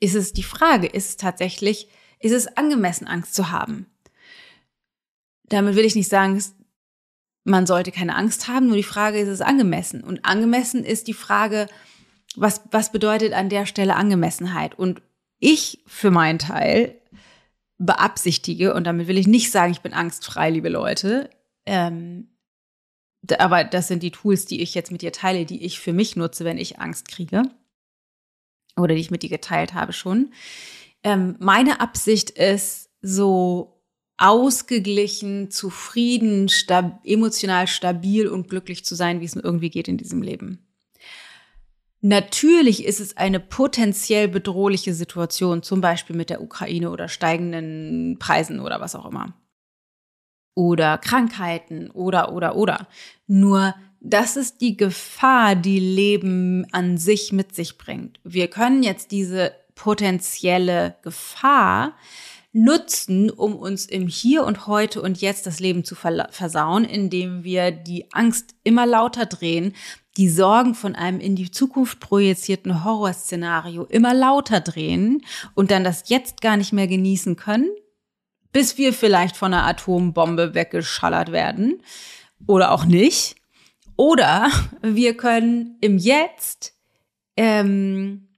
Ist 0.00 0.14
es 0.14 0.32
die 0.32 0.42
Frage, 0.42 0.86
ist 0.86 1.10
es 1.10 1.16
tatsächlich, 1.18 1.88
ist 2.20 2.32
es 2.32 2.56
angemessen, 2.56 3.06
Angst 3.06 3.34
zu 3.34 3.50
haben? 3.50 3.86
Damit 5.44 5.76
will 5.76 5.84
ich 5.84 5.94
nicht 5.94 6.08
sagen, 6.08 6.42
man 7.44 7.66
sollte 7.66 7.92
keine 7.92 8.16
Angst 8.16 8.48
haben, 8.48 8.68
nur 8.68 8.76
die 8.76 8.82
Frage 8.82 9.18
ist, 9.18 9.28
es 9.28 9.42
angemessen? 9.42 10.02
Und 10.02 10.24
angemessen 10.24 10.84
ist 10.84 11.06
die 11.06 11.12
Frage, 11.12 11.66
was, 12.34 12.62
was 12.70 12.92
bedeutet 12.92 13.34
an 13.34 13.50
der 13.50 13.66
Stelle 13.66 13.96
Angemessenheit? 13.96 14.78
Und 14.78 15.02
ich 15.38 15.82
für 15.86 16.10
meinen 16.10 16.38
Teil 16.38 17.01
beabsichtige, 17.84 18.74
und 18.74 18.84
damit 18.84 19.08
will 19.08 19.18
ich 19.18 19.26
nicht 19.26 19.50
sagen, 19.50 19.72
ich 19.72 19.80
bin 19.80 19.92
angstfrei, 19.92 20.50
liebe 20.50 20.68
Leute, 20.68 21.30
ähm, 21.66 22.28
aber 23.38 23.64
das 23.64 23.88
sind 23.88 24.02
die 24.02 24.10
Tools, 24.10 24.46
die 24.46 24.62
ich 24.62 24.74
jetzt 24.74 24.90
mit 24.90 25.02
dir 25.02 25.12
teile, 25.12 25.44
die 25.44 25.64
ich 25.64 25.78
für 25.78 25.92
mich 25.92 26.16
nutze, 26.16 26.44
wenn 26.44 26.58
ich 26.58 26.80
Angst 26.80 27.08
kriege. 27.08 27.42
Oder 28.76 28.94
die 28.94 29.00
ich 29.00 29.10
mit 29.10 29.22
dir 29.22 29.28
geteilt 29.28 29.74
habe 29.74 29.92
schon. 29.92 30.32
Ähm, 31.04 31.36
meine 31.38 31.80
Absicht 31.80 32.30
ist, 32.30 32.90
so 33.00 33.82
ausgeglichen, 34.16 35.50
zufrieden, 35.50 36.48
stab 36.48 37.00
emotional 37.04 37.66
stabil 37.66 38.28
und 38.28 38.48
glücklich 38.48 38.84
zu 38.84 38.94
sein, 38.94 39.20
wie 39.20 39.24
es 39.24 39.34
mir 39.34 39.42
irgendwie 39.42 39.70
geht 39.70 39.88
in 39.88 39.98
diesem 39.98 40.22
Leben. 40.22 40.71
Natürlich 42.04 42.84
ist 42.84 42.98
es 42.98 43.16
eine 43.16 43.38
potenziell 43.38 44.26
bedrohliche 44.26 44.92
Situation, 44.92 45.62
zum 45.62 45.80
Beispiel 45.80 46.16
mit 46.16 46.30
der 46.30 46.42
Ukraine 46.42 46.90
oder 46.90 47.08
steigenden 47.08 48.18
Preisen 48.18 48.58
oder 48.58 48.80
was 48.80 48.96
auch 48.96 49.06
immer. 49.06 49.34
Oder 50.56 50.98
Krankheiten 50.98 51.90
oder, 51.92 52.32
oder, 52.32 52.56
oder. 52.56 52.88
Nur 53.28 53.74
das 54.00 54.36
ist 54.36 54.60
die 54.60 54.76
Gefahr, 54.76 55.54
die 55.54 55.78
Leben 55.78 56.66
an 56.72 56.98
sich 56.98 57.32
mit 57.32 57.54
sich 57.54 57.78
bringt. 57.78 58.18
Wir 58.24 58.48
können 58.48 58.82
jetzt 58.82 59.12
diese 59.12 59.52
potenzielle 59.76 60.96
Gefahr 61.02 61.96
nutzen, 62.52 63.30
um 63.30 63.56
uns 63.56 63.86
im 63.86 64.08
Hier 64.08 64.44
und 64.44 64.66
heute 64.66 65.00
und 65.00 65.20
jetzt 65.20 65.46
das 65.46 65.60
Leben 65.60 65.84
zu 65.84 65.94
versauen, 65.94 66.84
indem 66.84 67.44
wir 67.44 67.70
die 67.70 68.12
Angst 68.12 68.56
immer 68.62 68.86
lauter 68.86 69.24
drehen, 69.24 69.74
die 70.16 70.28
Sorgen 70.28 70.74
von 70.74 70.94
einem 70.94 71.20
in 71.20 71.36
die 71.36 71.50
Zukunft 71.50 72.00
projizierten 72.00 72.84
Horrorszenario 72.84 73.84
immer 73.84 74.12
lauter 74.12 74.60
drehen 74.60 75.22
und 75.54 75.70
dann 75.70 75.84
das 75.84 76.08
jetzt 76.08 76.40
gar 76.40 76.56
nicht 76.56 76.72
mehr 76.72 76.86
genießen 76.86 77.36
können, 77.36 77.70
bis 78.52 78.76
wir 78.76 78.92
vielleicht 78.92 79.36
von 79.36 79.54
einer 79.54 79.66
Atombombe 79.66 80.54
weggeschallert 80.54 81.32
werden 81.32 81.82
oder 82.46 82.72
auch 82.72 82.84
nicht. 82.84 83.36
Oder 83.96 84.50
wir 84.82 85.16
können 85.16 85.76
im 85.80 85.96
Jetzt 85.96 86.74
ähm, 87.36 88.28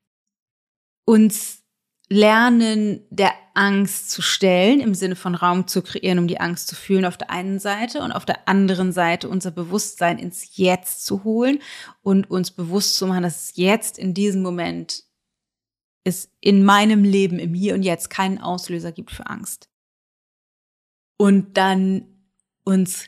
uns 1.04 1.63
lernen, 2.08 3.00
der 3.10 3.32
Angst 3.54 4.10
zu 4.10 4.20
stellen, 4.20 4.80
im 4.80 4.94
Sinne 4.94 5.16
von 5.16 5.34
Raum 5.34 5.66
zu 5.66 5.80
kreieren, 5.82 6.18
um 6.18 6.28
die 6.28 6.40
Angst 6.40 6.68
zu 6.68 6.74
fühlen 6.74 7.04
auf 7.04 7.16
der 7.16 7.30
einen 7.30 7.58
Seite 7.58 8.02
und 8.02 8.12
auf 8.12 8.24
der 8.24 8.48
anderen 8.48 8.92
Seite 8.92 9.28
unser 9.28 9.50
Bewusstsein 9.50 10.18
ins 10.18 10.56
Jetzt 10.56 11.04
zu 11.04 11.24
holen 11.24 11.60
und 12.02 12.30
uns 12.30 12.50
bewusst 12.50 12.96
zu 12.96 13.06
machen, 13.06 13.22
dass 13.22 13.50
es 13.50 13.56
jetzt 13.56 13.98
in 13.98 14.12
diesem 14.12 14.42
Moment 14.42 15.04
es 16.04 16.30
in 16.40 16.64
meinem 16.64 17.02
Leben, 17.02 17.38
im 17.38 17.54
Hier 17.54 17.74
und 17.74 17.82
Jetzt 17.82 18.10
keinen 18.10 18.38
Auslöser 18.38 18.92
gibt 18.92 19.10
für 19.10 19.26
Angst. 19.26 19.70
Und 21.16 21.56
dann 21.56 22.06
uns 22.64 23.06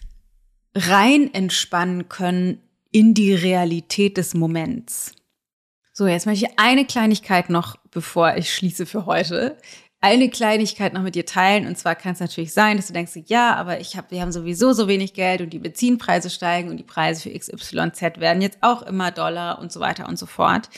rein 0.75 1.33
entspannen 1.35 2.09
können 2.09 2.63
in 2.91 3.13
die 3.13 3.35
Realität 3.35 4.17
des 4.17 4.35
Moments. 4.35 5.13
So, 5.93 6.07
jetzt 6.07 6.27
möchte 6.27 6.47
ich 6.47 6.59
eine 6.59 6.87
Kleinigkeit 6.87 7.51
noch, 7.51 7.77
bevor 7.97 8.37
ich 8.37 8.55
schließe 8.55 8.85
für 8.85 9.07
heute. 9.07 9.57
Eine 10.03 10.29
Kleinigkeit 10.29 10.93
noch 10.93 11.01
mit 11.01 11.15
dir 11.15 11.25
teilen. 11.25 11.67
Und 11.67 11.79
zwar 11.79 11.95
kann 11.95 12.13
es 12.13 12.21
natürlich 12.21 12.53
sein, 12.53 12.77
dass 12.77 12.89
du 12.89 12.93
denkst, 12.93 13.15
ja, 13.25 13.57
aber 13.57 13.81
ich 13.81 13.97
hab, 13.97 14.11
wir 14.11 14.21
haben 14.21 14.33
sowieso 14.33 14.75
so 14.75 14.87
wenig 14.87 15.15
Geld 15.15 15.41
und 15.41 15.49
die 15.49 15.59
Benzinpreise 15.59 16.29
steigen 16.29 16.69
und 16.69 16.77
die 16.77 16.85
Preise 16.85 17.23
für 17.23 17.31
XYZ 17.31 18.21
werden 18.21 18.43
jetzt 18.43 18.59
auch 18.61 18.83
immer 18.83 19.13
Dollar 19.13 19.59
und 19.59 19.73
so 19.73 19.81
weiter 19.81 20.11
und 20.11 20.19
so 20.19 20.27
fort. 20.27 20.69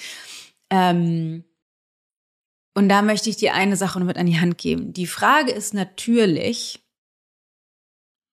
Ähm, 0.70 1.42
und 2.76 2.88
da 2.88 3.02
möchte 3.02 3.30
ich 3.30 3.36
dir 3.36 3.52
eine 3.52 3.76
Sache 3.76 3.98
noch 3.98 4.06
mit 4.06 4.16
an 4.16 4.26
die 4.26 4.38
Hand 4.38 4.58
geben. 4.58 4.92
Die 4.92 5.08
Frage 5.08 5.50
ist 5.50 5.74
natürlich, 5.74 6.78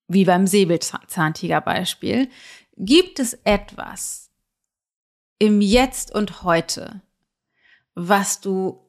wie 0.08 0.26
beim 0.26 0.46
Säbelzahntiger-Beispiel, 0.46 2.30
gibt 2.78 3.20
es 3.20 3.34
etwas, 3.46 4.30
im 5.40 5.60
Jetzt 5.60 6.14
und 6.14 6.44
Heute, 6.44 7.02
was 7.96 8.42
du 8.42 8.82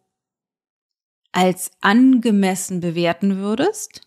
als 1.33 1.71
angemessen 1.81 2.81
bewerten 2.81 3.39
würdest, 3.39 4.01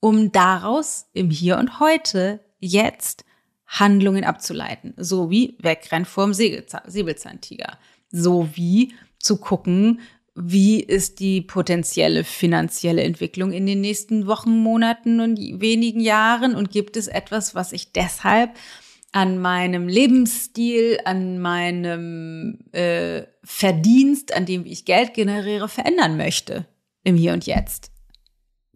um 0.00 0.32
daraus 0.32 1.06
im 1.12 1.30
Hier 1.30 1.58
und 1.58 1.80
Heute 1.80 2.40
jetzt 2.60 3.24
Handlungen 3.66 4.24
abzuleiten, 4.24 4.94
so 4.96 5.30
wie 5.30 5.56
wegrennen 5.60 6.04
vorm 6.04 6.34
Säbelzahntiger, 6.34 7.78
so 8.10 8.48
wie 8.54 8.94
zu 9.18 9.38
gucken, 9.38 10.00
wie 10.34 10.80
ist 10.80 11.20
die 11.20 11.40
potenzielle 11.40 12.24
finanzielle 12.24 13.02
Entwicklung 13.02 13.52
in 13.52 13.66
den 13.66 13.80
nächsten 13.80 14.26
Wochen, 14.26 14.58
Monaten 14.58 15.20
und 15.20 15.38
wenigen 15.38 16.00
Jahren 16.00 16.54
und 16.54 16.70
gibt 16.70 16.96
es 16.96 17.06
etwas, 17.06 17.54
was 17.54 17.72
ich 17.72 17.92
deshalb 17.92 18.50
an 19.14 19.38
meinem 19.38 19.86
Lebensstil, 19.86 20.98
an 21.04 21.38
meinem 21.38 22.58
äh, 22.72 23.22
Verdienst, 23.44 24.34
an 24.34 24.44
dem 24.44 24.66
ich 24.66 24.86
Geld 24.86 25.14
generiere, 25.14 25.68
verändern 25.68 26.16
möchte 26.16 26.66
im 27.04 27.14
Hier 27.14 27.32
und 27.32 27.46
Jetzt, 27.46 27.92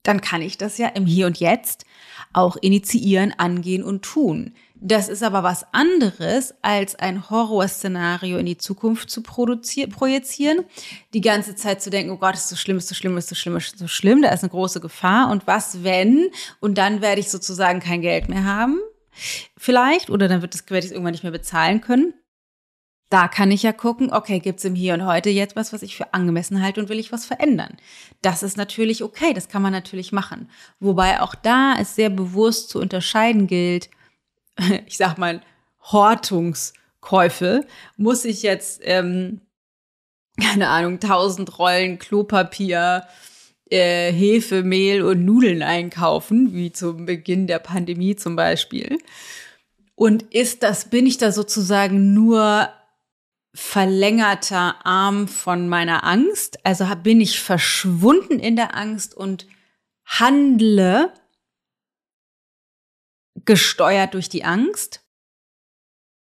dann 0.04 0.20
kann 0.20 0.40
ich 0.40 0.56
das 0.56 0.78
ja 0.78 0.86
im 0.86 1.06
Hier 1.06 1.26
und 1.26 1.40
Jetzt 1.40 1.86
auch 2.32 2.54
initiieren, 2.54 3.34
angehen 3.36 3.82
und 3.82 4.02
tun. 4.02 4.54
Das 4.76 5.08
ist 5.08 5.24
aber 5.24 5.42
was 5.42 5.66
anderes, 5.74 6.54
als 6.62 6.94
ein 6.94 7.30
Horrorszenario 7.30 8.38
in 8.38 8.46
die 8.46 8.58
Zukunft 8.58 9.10
zu 9.10 9.24
projizieren, 9.24 10.66
die 11.14 11.20
ganze 11.20 11.56
Zeit 11.56 11.82
zu 11.82 11.90
denken, 11.90 12.12
oh 12.12 12.16
Gott, 12.16 12.36
ist 12.36 12.48
so 12.48 12.54
schlimm, 12.54 12.76
ist 12.76 12.86
so 12.86 12.94
schlimm, 12.94 13.16
ist 13.16 13.28
so 13.28 13.34
schlimm, 13.34 13.56
ist 13.56 13.76
so 13.76 13.88
schlimm, 13.88 14.22
da 14.22 14.28
ist 14.28 14.44
eine 14.44 14.50
große 14.50 14.80
Gefahr. 14.80 15.32
Und 15.32 15.48
was 15.48 15.82
wenn? 15.82 16.30
Und 16.60 16.78
dann 16.78 17.00
werde 17.00 17.20
ich 17.20 17.28
sozusagen 17.28 17.80
kein 17.80 18.02
Geld 18.02 18.28
mehr 18.28 18.44
haben 18.44 18.78
vielleicht 19.56 20.10
oder 20.10 20.28
dann 20.28 20.42
wird 20.42 20.54
das, 20.54 20.68
werde 20.70 20.80
ich 20.80 20.86
es 20.86 20.92
irgendwann 20.92 21.12
nicht 21.12 21.22
mehr 21.22 21.32
bezahlen 21.32 21.80
können. 21.80 22.14
Da 23.10 23.26
kann 23.26 23.50
ich 23.50 23.62
ja 23.62 23.72
gucken, 23.72 24.12
okay, 24.12 24.38
gibt's 24.38 24.64
im 24.64 24.74
Hier 24.74 24.92
und 24.92 25.06
Heute 25.06 25.30
jetzt 25.30 25.56
was, 25.56 25.72
was 25.72 25.82
ich 25.82 25.96
für 25.96 26.12
angemessen 26.12 26.62
halte 26.62 26.80
und 26.80 26.90
will 26.90 26.98
ich 26.98 27.10
was 27.10 27.24
verändern? 27.24 27.76
Das 28.20 28.42
ist 28.42 28.58
natürlich 28.58 29.02
okay, 29.02 29.32
das 29.32 29.48
kann 29.48 29.62
man 29.62 29.72
natürlich 29.72 30.12
machen. 30.12 30.50
Wobei 30.78 31.22
auch 31.22 31.34
da 31.34 31.74
es 31.78 31.94
sehr 31.94 32.10
bewusst 32.10 32.68
zu 32.68 32.78
unterscheiden 32.78 33.46
gilt, 33.46 33.88
ich 34.86 34.98
sag 34.98 35.16
mal, 35.16 35.40
Hortungskäufe, 35.80 37.66
muss 37.96 38.26
ich 38.26 38.42
jetzt, 38.42 38.82
ähm, 38.84 39.40
keine 40.38 40.68
Ahnung, 40.68 41.00
tausend 41.00 41.58
Rollen 41.58 41.98
Klopapier, 41.98 43.06
äh, 43.70 44.12
Hefe, 44.12 44.62
Mehl 44.62 45.02
und 45.02 45.24
Nudeln 45.24 45.62
einkaufen, 45.62 46.54
wie 46.54 46.72
zum 46.72 47.06
Beginn 47.06 47.46
der 47.46 47.58
Pandemie 47.58 48.16
zum 48.16 48.36
Beispiel. 48.36 48.98
Und 49.94 50.22
ist 50.34 50.62
das, 50.62 50.90
bin 50.90 51.06
ich 51.06 51.18
da 51.18 51.32
sozusagen 51.32 52.14
nur 52.14 52.68
verlängerter 53.54 54.86
Arm 54.86 55.26
von 55.26 55.68
meiner 55.68 56.04
Angst. 56.04 56.64
Also 56.64 56.86
bin 57.02 57.20
ich 57.20 57.40
verschwunden 57.40 58.38
in 58.38 58.56
der 58.56 58.76
Angst 58.76 59.16
und 59.16 59.46
handle 60.04 61.12
gesteuert 63.44 64.14
durch 64.14 64.28
die 64.28 64.44
Angst. 64.44 65.04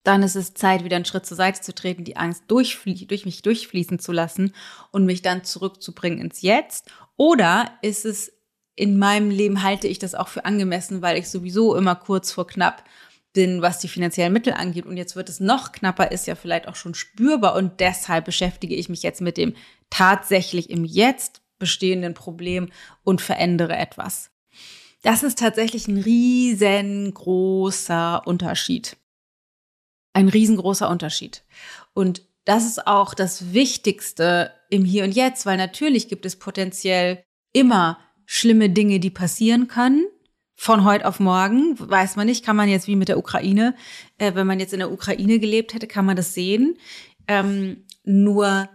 Dann 0.03 0.21
ist 0.21 0.35
es 0.35 0.53
Zeit, 0.53 0.83
wieder 0.83 0.97
einen 0.97 1.05
Schritt 1.05 1.25
zur 1.25 1.35
Seite 1.35 1.61
zu 1.61 1.73
treten, 1.73 2.03
die 2.03 2.17
Angst 2.17 2.43
durch, 2.47 2.77
durch 2.85 3.25
mich 3.25 3.41
durchfließen 3.41 3.97
zu 3.97 4.11
lassen 4.11 4.53
und 4.91 5.05
mich 5.05 5.23
dann 5.23 5.43
zurückzubringen 5.43 6.19
ins 6.19 6.43
Jetzt. 6.43 6.91
Oder 7.17 7.71
ist 7.81 8.05
es 8.05 8.31
in 8.75 8.97
meinem 8.97 9.29
Leben 9.29 9.61
halte 9.63 9.87
ich 9.87 9.99
das 9.99 10.15
auch 10.15 10.27
für 10.27 10.43
angemessen, 10.45 11.01
weil 11.01 11.17
ich 11.17 11.29
sowieso 11.29 11.75
immer 11.75 11.95
kurz 11.95 12.33
vor 12.33 12.45
knapp 12.45 12.83
bin, 13.33 13.61
was 13.61 13.79
die 13.79 13.87
finanziellen 13.87 14.33
Mittel 14.33 14.51
angeht. 14.53 14.85
Und 14.85 14.97
jetzt 14.97 15.15
wird 15.15 15.29
es 15.29 15.39
noch 15.39 15.71
knapper, 15.71 16.11
ist 16.11 16.27
ja 16.27 16.35
vielleicht 16.35 16.67
auch 16.67 16.75
schon 16.75 16.93
spürbar. 16.93 17.55
Und 17.55 17.79
deshalb 17.79 18.25
beschäftige 18.25 18.75
ich 18.75 18.89
mich 18.89 19.01
jetzt 19.03 19.21
mit 19.21 19.37
dem 19.37 19.55
tatsächlich 19.89 20.69
im 20.69 20.83
Jetzt 20.83 21.41
bestehenden 21.57 22.13
Problem 22.13 22.69
und 23.03 23.21
verändere 23.21 23.77
etwas. 23.77 24.29
Das 25.03 25.23
ist 25.23 25.39
tatsächlich 25.39 25.87
ein 25.87 25.99
riesengroßer 25.99 28.23
Unterschied. 28.25 28.97
Ein 30.13 30.27
riesengroßer 30.29 30.89
Unterschied. 30.89 31.43
Und 31.93 32.23
das 32.45 32.65
ist 32.65 32.87
auch 32.87 33.13
das 33.13 33.53
Wichtigste 33.53 34.51
im 34.75 34.85
Hier 34.85 35.03
und 35.03 35.11
Jetzt, 35.11 35.45
weil 35.45 35.57
natürlich 35.57 36.07
gibt 36.07 36.25
es 36.25 36.37
potenziell 36.37 37.23
immer 37.53 37.99
schlimme 38.25 38.69
Dinge, 38.69 38.99
die 38.99 39.09
passieren 39.09 39.67
können 39.67 40.05
von 40.55 40.85
heute 40.85 41.05
auf 41.05 41.19
morgen, 41.19 41.77
weiß 41.77 42.15
man 42.15 42.27
nicht, 42.27 42.45
kann 42.45 42.55
man 42.55 42.69
jetzt 42.69 42.87
wie 42.87 42.95
mit 42.95 43.09
der 43.09 43.17
Ukraine, 43.17 43.75
äh, 44.17 44.33
wenn 44.35 44.47
man 44.47 44.59
jetzt 44.59 44.73
in 44.73 44.79
der 44.79 44.91
Ukraine 44.91 45.39
gelebt 45.39 45.73
hätte, 45.73 45.87
kann 45.87 46.05
man 46.05 46.15
das 46.15 46.33
sehen. 46.33 46.77
Ähm, 47.27 47.83
nur 48.03 48.69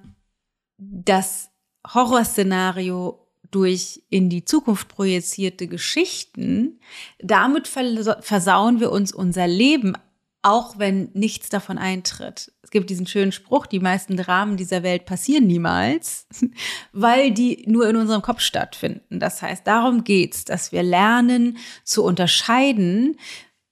das 0.79 1.51
Horrorszenario 1.87 3.27
durch 3.51 4.03
in 4.11 4.29
die 4.29 4.45
Zukunft 4.45 4.89
projizierte 4.89 5.67
Geschichten, 5.67 6.81
damit 7.19 7.67
versauen 7.67 8.81
wir 8.81 8.93
uns 8.93 9.13
unser 9.13 9.49
Leben 9.49 9.95
auch 10.43 10.79
wenn 10.79 11.11
nichts 11.13 11.49
davon 11.51 11.77
eintritt. 11.77 12.53
Es 12.63 12.71
gibt 12.71 12.89
diesen 12.89 13.07
schönen 13.07 13.33
Spruch, 13.33 13.67
die 13.67 13.81
meisten 13.81 14.17
Dramen 14.17 14.57
dieser 14.57 14.83
Welt 14.83 15.05
passieren 15.05 15.47
niemals, 15.47 16.27
weil 16.93 17.33
die 17.33 17.65
nur 17.67 17.89
in 17.89 17.97
unserem 17.97 18.23
Kopf 18.23 18.41
stattfinden. 18.41 19.21
Das 19.21 19.43
heißt, 19.43 19.67
darum 19.67 20.05
geht's, 20.05 20.45
dass 20.45 20.73
wir 20.73 20.83
lernen 20.83 21.59
zu 21.85 22.05
unterscheiden, 22.05 23.17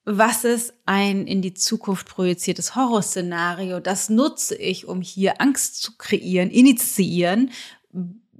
was 0.05 0.43
ist 0.43 0.73
ein 0.85 1.27
in 1.27 1.41
die 1.41 1.53
Zukunft 1.53 2.07
projiziertes 2.07 2.75
Horrorszenario? 2.75 3.79
Das 3.79 4.09
nutze 4.09 4.55
ich, 4.55 4.87
um 4.87 5.01
hier 5.01 5.39
Angst 5.39 5.81
zu 5.81 5.97
kreieren, 5.97 6.49
initiieren, 6.49 7.51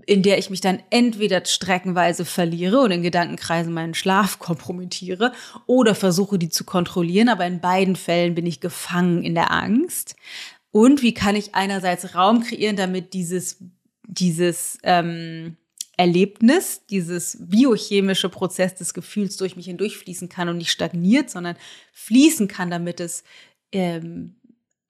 in 0.10 0.24
der 0.24 0.40
ich 0.40 0.50
mich 0.50 0.60
dann 0.60 0.82
entweder 0.90 1.46
streckenweise 1.46 2.26
verliere 2.26 2.80
und 2.80 2.90
in 2.90 3.04
Gedankenkreisen 3.04 3.72
meinen 3.72 3.94
Schlaf 3.94 4.40
kompromittiere 4.40 5.34
oder 5.68 5.94
versuche, 5.94 6.40
die 6.40 6.50
zu 6.50 6.64
kontrollieren. 6.64 7.30
Aber 7.30 7.46
in 7.46 7.62
beiden 7.62 7.96
Fällen 7.96 8.34
bin 8.34 8.48
ich 8.48 8.60
gefangen 8.60 9.22
in 9.22 9.36
der 9.36 9.52
Angst. 9.52 10.16
Und 10.72 11.04
wie 11.04 11.14
kann 11.14 11.36
ich 11.36 11.54
einerseits 11.54 12.16
Raum 12.16 12.42
kreieren, 12.42 12.76
damit 12.76 13.14
dieses, 13.14 13.64
dieses 14.08 14.80
ähm, 14.82 15.58
Erlebnis, 15.96 16.88
dieses 16.90 17.38
biochemische 17.40 18.30
Prozess 18.30 18.74
des 18.74 18.96
Gefühls 18.96 19.38
durch 19.38 19.56
mich 19.56 19.68
hindurchfließen 19.68 20.28
kann 20.28 20.50
und 20.50 20.58
nicht 20.58 20.72
stagniert, 20.72 21.30
sondern 21.30 21.56
fließen 21.94 22.48
kann, 22.48 22.72
damit 22.72 23.00
es 23.00 23.24
ähm, 23.72 24.38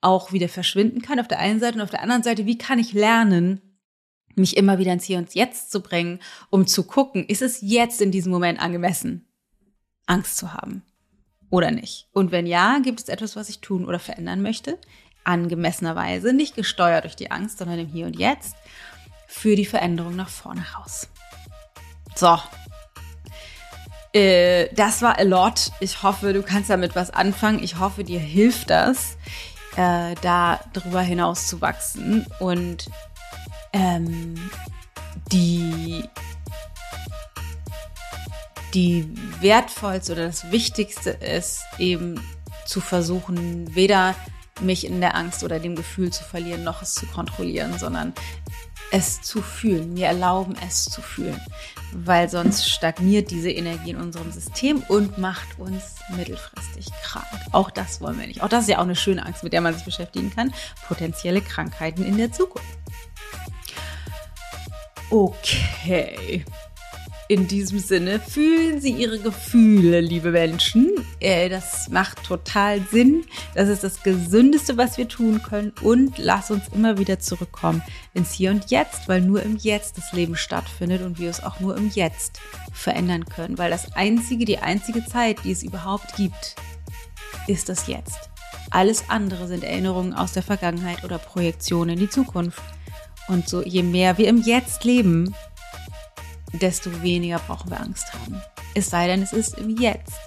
auch 0.00 0.32
wieder 0.32 0.48
verschwinden 0.48 1.02
kann 1.02 1.20
auf 1.20 1.28
der 1.28 1.40
einen 1.40 1.60
Seite 1.60 1.76
und 1.76 1.82
auf 1.82 1.90
der 1.90 2.02
anderen 2.02 2.22
Seite, 2.22 2.46
wie 2.46 2.56
kann 2.56 2.78
ich 2.78 2.94
lernen, 2.94 3.60
mich 4.36 4.56
immer 4.56 4.78
wieder 4.78 4.92
ins 4.92 5.04
Hier 5.04 5.18
und 5.18 5.34
Jetzt 5.34 5.70
zu 5.70 5.80
bringen, 5.80 6.20
um 6.50 6.66
zu 6.66 6.84
gucken, 6.84 7.24
ist 7.26 7.42
es 7.42 7.58
jetzt 7.60 8.00
in 8.00 8.10
diesem 8.10 8.32
Moment 8.32 8.60
angemessen, 8.60 9.26
Angst 10.06 10.36
zu 10.36 10.54
haben 10.54 10.82
oder 11.50 11.70
nicht? 11.70 12.08
Und 12.12 12.30
wenn 12.30 12.46
ja, 12.46 12.78
gibt 12.78 13.00
es 13.00 13.08
etwas, 13.08 13.36
was 13.36 13.48
ich 13.48 13.60
tun 13.60 13.86
oder 13.86 13.98
verändern 13.98 14.42
möchte? 14.42 14.78
Angemessenerweise, 15.24 16.32
nicht 16.32 16.54
gesteuert 16.54 17.04
durch 17.04 17.16
die 17.16 17.30
Angst, 17.30 17.58
sondern 17.58 17.78
im 17.78 17.88
Hier 17.88 18.06
und 18.06 18.18
Jetzt 18.18 18.56
für 19.26 19.54
die 19.54 19.66
Veränderung 19.66 20.16
nach 20.16 20.28
vorne 20.28 20.64
raus. 20.76 21.08
So. 22.14 22.38
Äh, 24.12 24.74
das 24.74 25.02
war 25.02 25.18
a 25.18 25.22
lot. 25.22 25.70
Ich 25.78 26.02
hoffe, 26.02 26.32
du 26.32 26.42
kannst 26.42 26.70
damit 26.70 26.96
was 26.96 27.10
anfangen. 27.10 27.62
Ich 27.62 27.78
hoffe, 27.78 28.02
dir 28.02 28.18
hilft 28.18 28.70
das, 28.70 29.16
äh, 29.76 30.14
da 30.20 30.58
drüber 30.72 31.00
hinaus 31.00 31.46
zu 31.46 31.60
wachsen 31.60 32.26
und 32.40 32.86
ähm, 33.72 34.34
die, 35.32 36.04
die 38.74 39.12
wertvollste 39.40 40.12
oder 40.12 40.26
das 40.26 40.50
Wichtigste 40.50 41.10
ist 41.10 41.62
eben 41.78 42.20
zu 42.66 42.80
versuchen, 42.80 43.74
weder 43.74 44.14
mich 44.60 44.86
in 44.86 45.00
der 45.00 45.16
Angst 45.16 45.42
oder 45.42 45.58
dem 45.58 45.74
Gefühl 45.74 46.12
zu 46.12 46.22
verlieren, 46.22 46.64
noch 46.64 46.82
es 46.82 46.94
zu 46.94 47.06
kontrollieren, 47.06 47.78
sondern 47.78 48.12
es 48.92 49.22
zu 49.22 49.40
fühlen, 49.40 49.94
mir 49.94 50.06
erlauben, 50.06 50.56
es 50.66 50.84
zu 50.84 51.00
fühlen. 51.00 51.40
Weil 51.92 52.28
sonst 52.28 52.68
stagniert 52.68 53.30
diese 53.30 53.50
Energie 53.50 53.90
in 53.90 53.96
unserem 53.96 54.30
System 54.32 54.82
und 54.88 55.18
macht 55.18 55.58
uns 55.58 55.96
mittelfristig 56.16 56.86
krank. 57.02 57.26
Auch 57.52 57.70
das 57.70 58.00
wollen 58.00 58.18
wir 58.18 58.26
nicht. 58.26 58.42
Auch 58.42 58.48
das 58.48 58.62
ist 58.62 58.70
ja 58.70 58.78
auch 58.78 58.84
eine 58.84 58.96
schöne 58.96 59.24
Angst, 59.24 59.42
mit 59.42 59.52
der 59.52 59.60
man 59.60 59.74
sich 59.74 59.84
beschäftigen 59.84 60.30
kann. 60.34 60.52
Potenzielle 60.86 61.40
Krankheiten 61.40 62.04
in 62.04 62.16
der 62.16 62.32
Zukunft. 62.32 62.79
Okay. 65.10 66.44
In 67.28 67.46
diesem 67.46 67.78
Sinne, 67.78 68.18
fühlen 68.18 68.80
Sie 68.80 68.90
Ihre 68.90 69.18
Gefühle, 69.18 70.00
liebe 70.00 70.30
Menschen. 70.30 70.90
Äh, 71.20 71.48
das 71.48 71.88
macht 71.88 72.24
total 72.24 72.80
Sinn. 72.90 73.24
Das 73.54 73.68
ist 73.68 73.84
das 73.84 74.02
Gesündeste, 74.02 74.76
was 74.76 74.98
wir 74.98 75.06
tun 75.08 75.42
können. 75.42 75.72
Und 75.80 76.18
lass 76.18 76.50
uns 76.50 76.64
immer 76.74 76.98
wieder 76.98 77.20
zurückkommen 77.20 77.82
ins 78.14 78.32
Hier 78.32 78.50
und 78.50 78.70
Jetzt, 78.70 79.08
weil 79.08 79.20
nur 79.20 79.42
im 79.42 79.56
Jetzt 79.56 79.96
das 79.96 80.12
Leben 80.12 80.36
stattfindet 80.36 81.02
und 81.02 81.20
wir 81.20 81.30
es 81.30 81.42
auch 81.42 81.60
nur 81.60 81.76
im 81.76 81.90
Jetzt 81.90 82.40
verändern 82.72 83.24
können. 83.26 83.58
Weil 83.58 83.70
das 83.70 83.92
einzige, 83.92 84.44
die 84.44 84.58
einzige 84.58 85.04
Zeit, 85.04 85.44
die 85.44 85.52
es 85.52 85.62
überhaupt 85.62 86.16
gibt, 86.16 86.56
ist 87.46 87.68
das 87.68 87.86
Jetzt. 87.86 88.30
Alles 88.70 89.04
andere 89.08 89.48
sind 89.48 89.64
Erinnerungen 89.64 90.14
aus 90.14 90.32
der 90.32 90.42
Vergangenheit 90.42 91.04
oder 91.04 91.18
Projektionen 91.18 91.90
in 91.90 91.98
die 92.00 92.10
Zukunft. 92.10 92.62
Und 93.28 93.48
so, 93.48 93.62
je 93.62 93.82
mehr 93.82 94.18
wir 94.18 94.28
im 94.28 94.42
Jetzt 94.42 94.84
leben, 94.84 95.34
desto 96.52 97.02
weniger 97.02 97.38
brauchen 97.38 97.70
wir 97.70 97.80
Angst 97.80 98.12
haben. 98.12 98.42
Es 98.74 98.90
sei 98.90 99.06
denn, 99.06 99.22
es 99.22 99.32
ist 99.32 99.58
im 99.58 99.76
Jetzt 99.76 100.18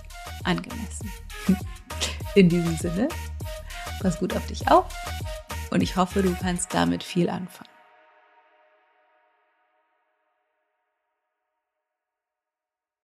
angemessen. 0.44 1.12
In 2.36 2.50
diesem 2.50 2.76
Sinne, 2.78 3.10
pass 4.02 4.20
gut 4.20 4.36
auf 4.36 4.46
dich 4.48 4.68
auf 4.70 4.86
und 5.70 5.82
ich 5.82 5.96
hoffe, 5.96 6.22
du 6.22 6.36
kannst 6.36 6.74
damit 6.74 7.04
viel 7.04 7.30
anfangen. 7.30 7.73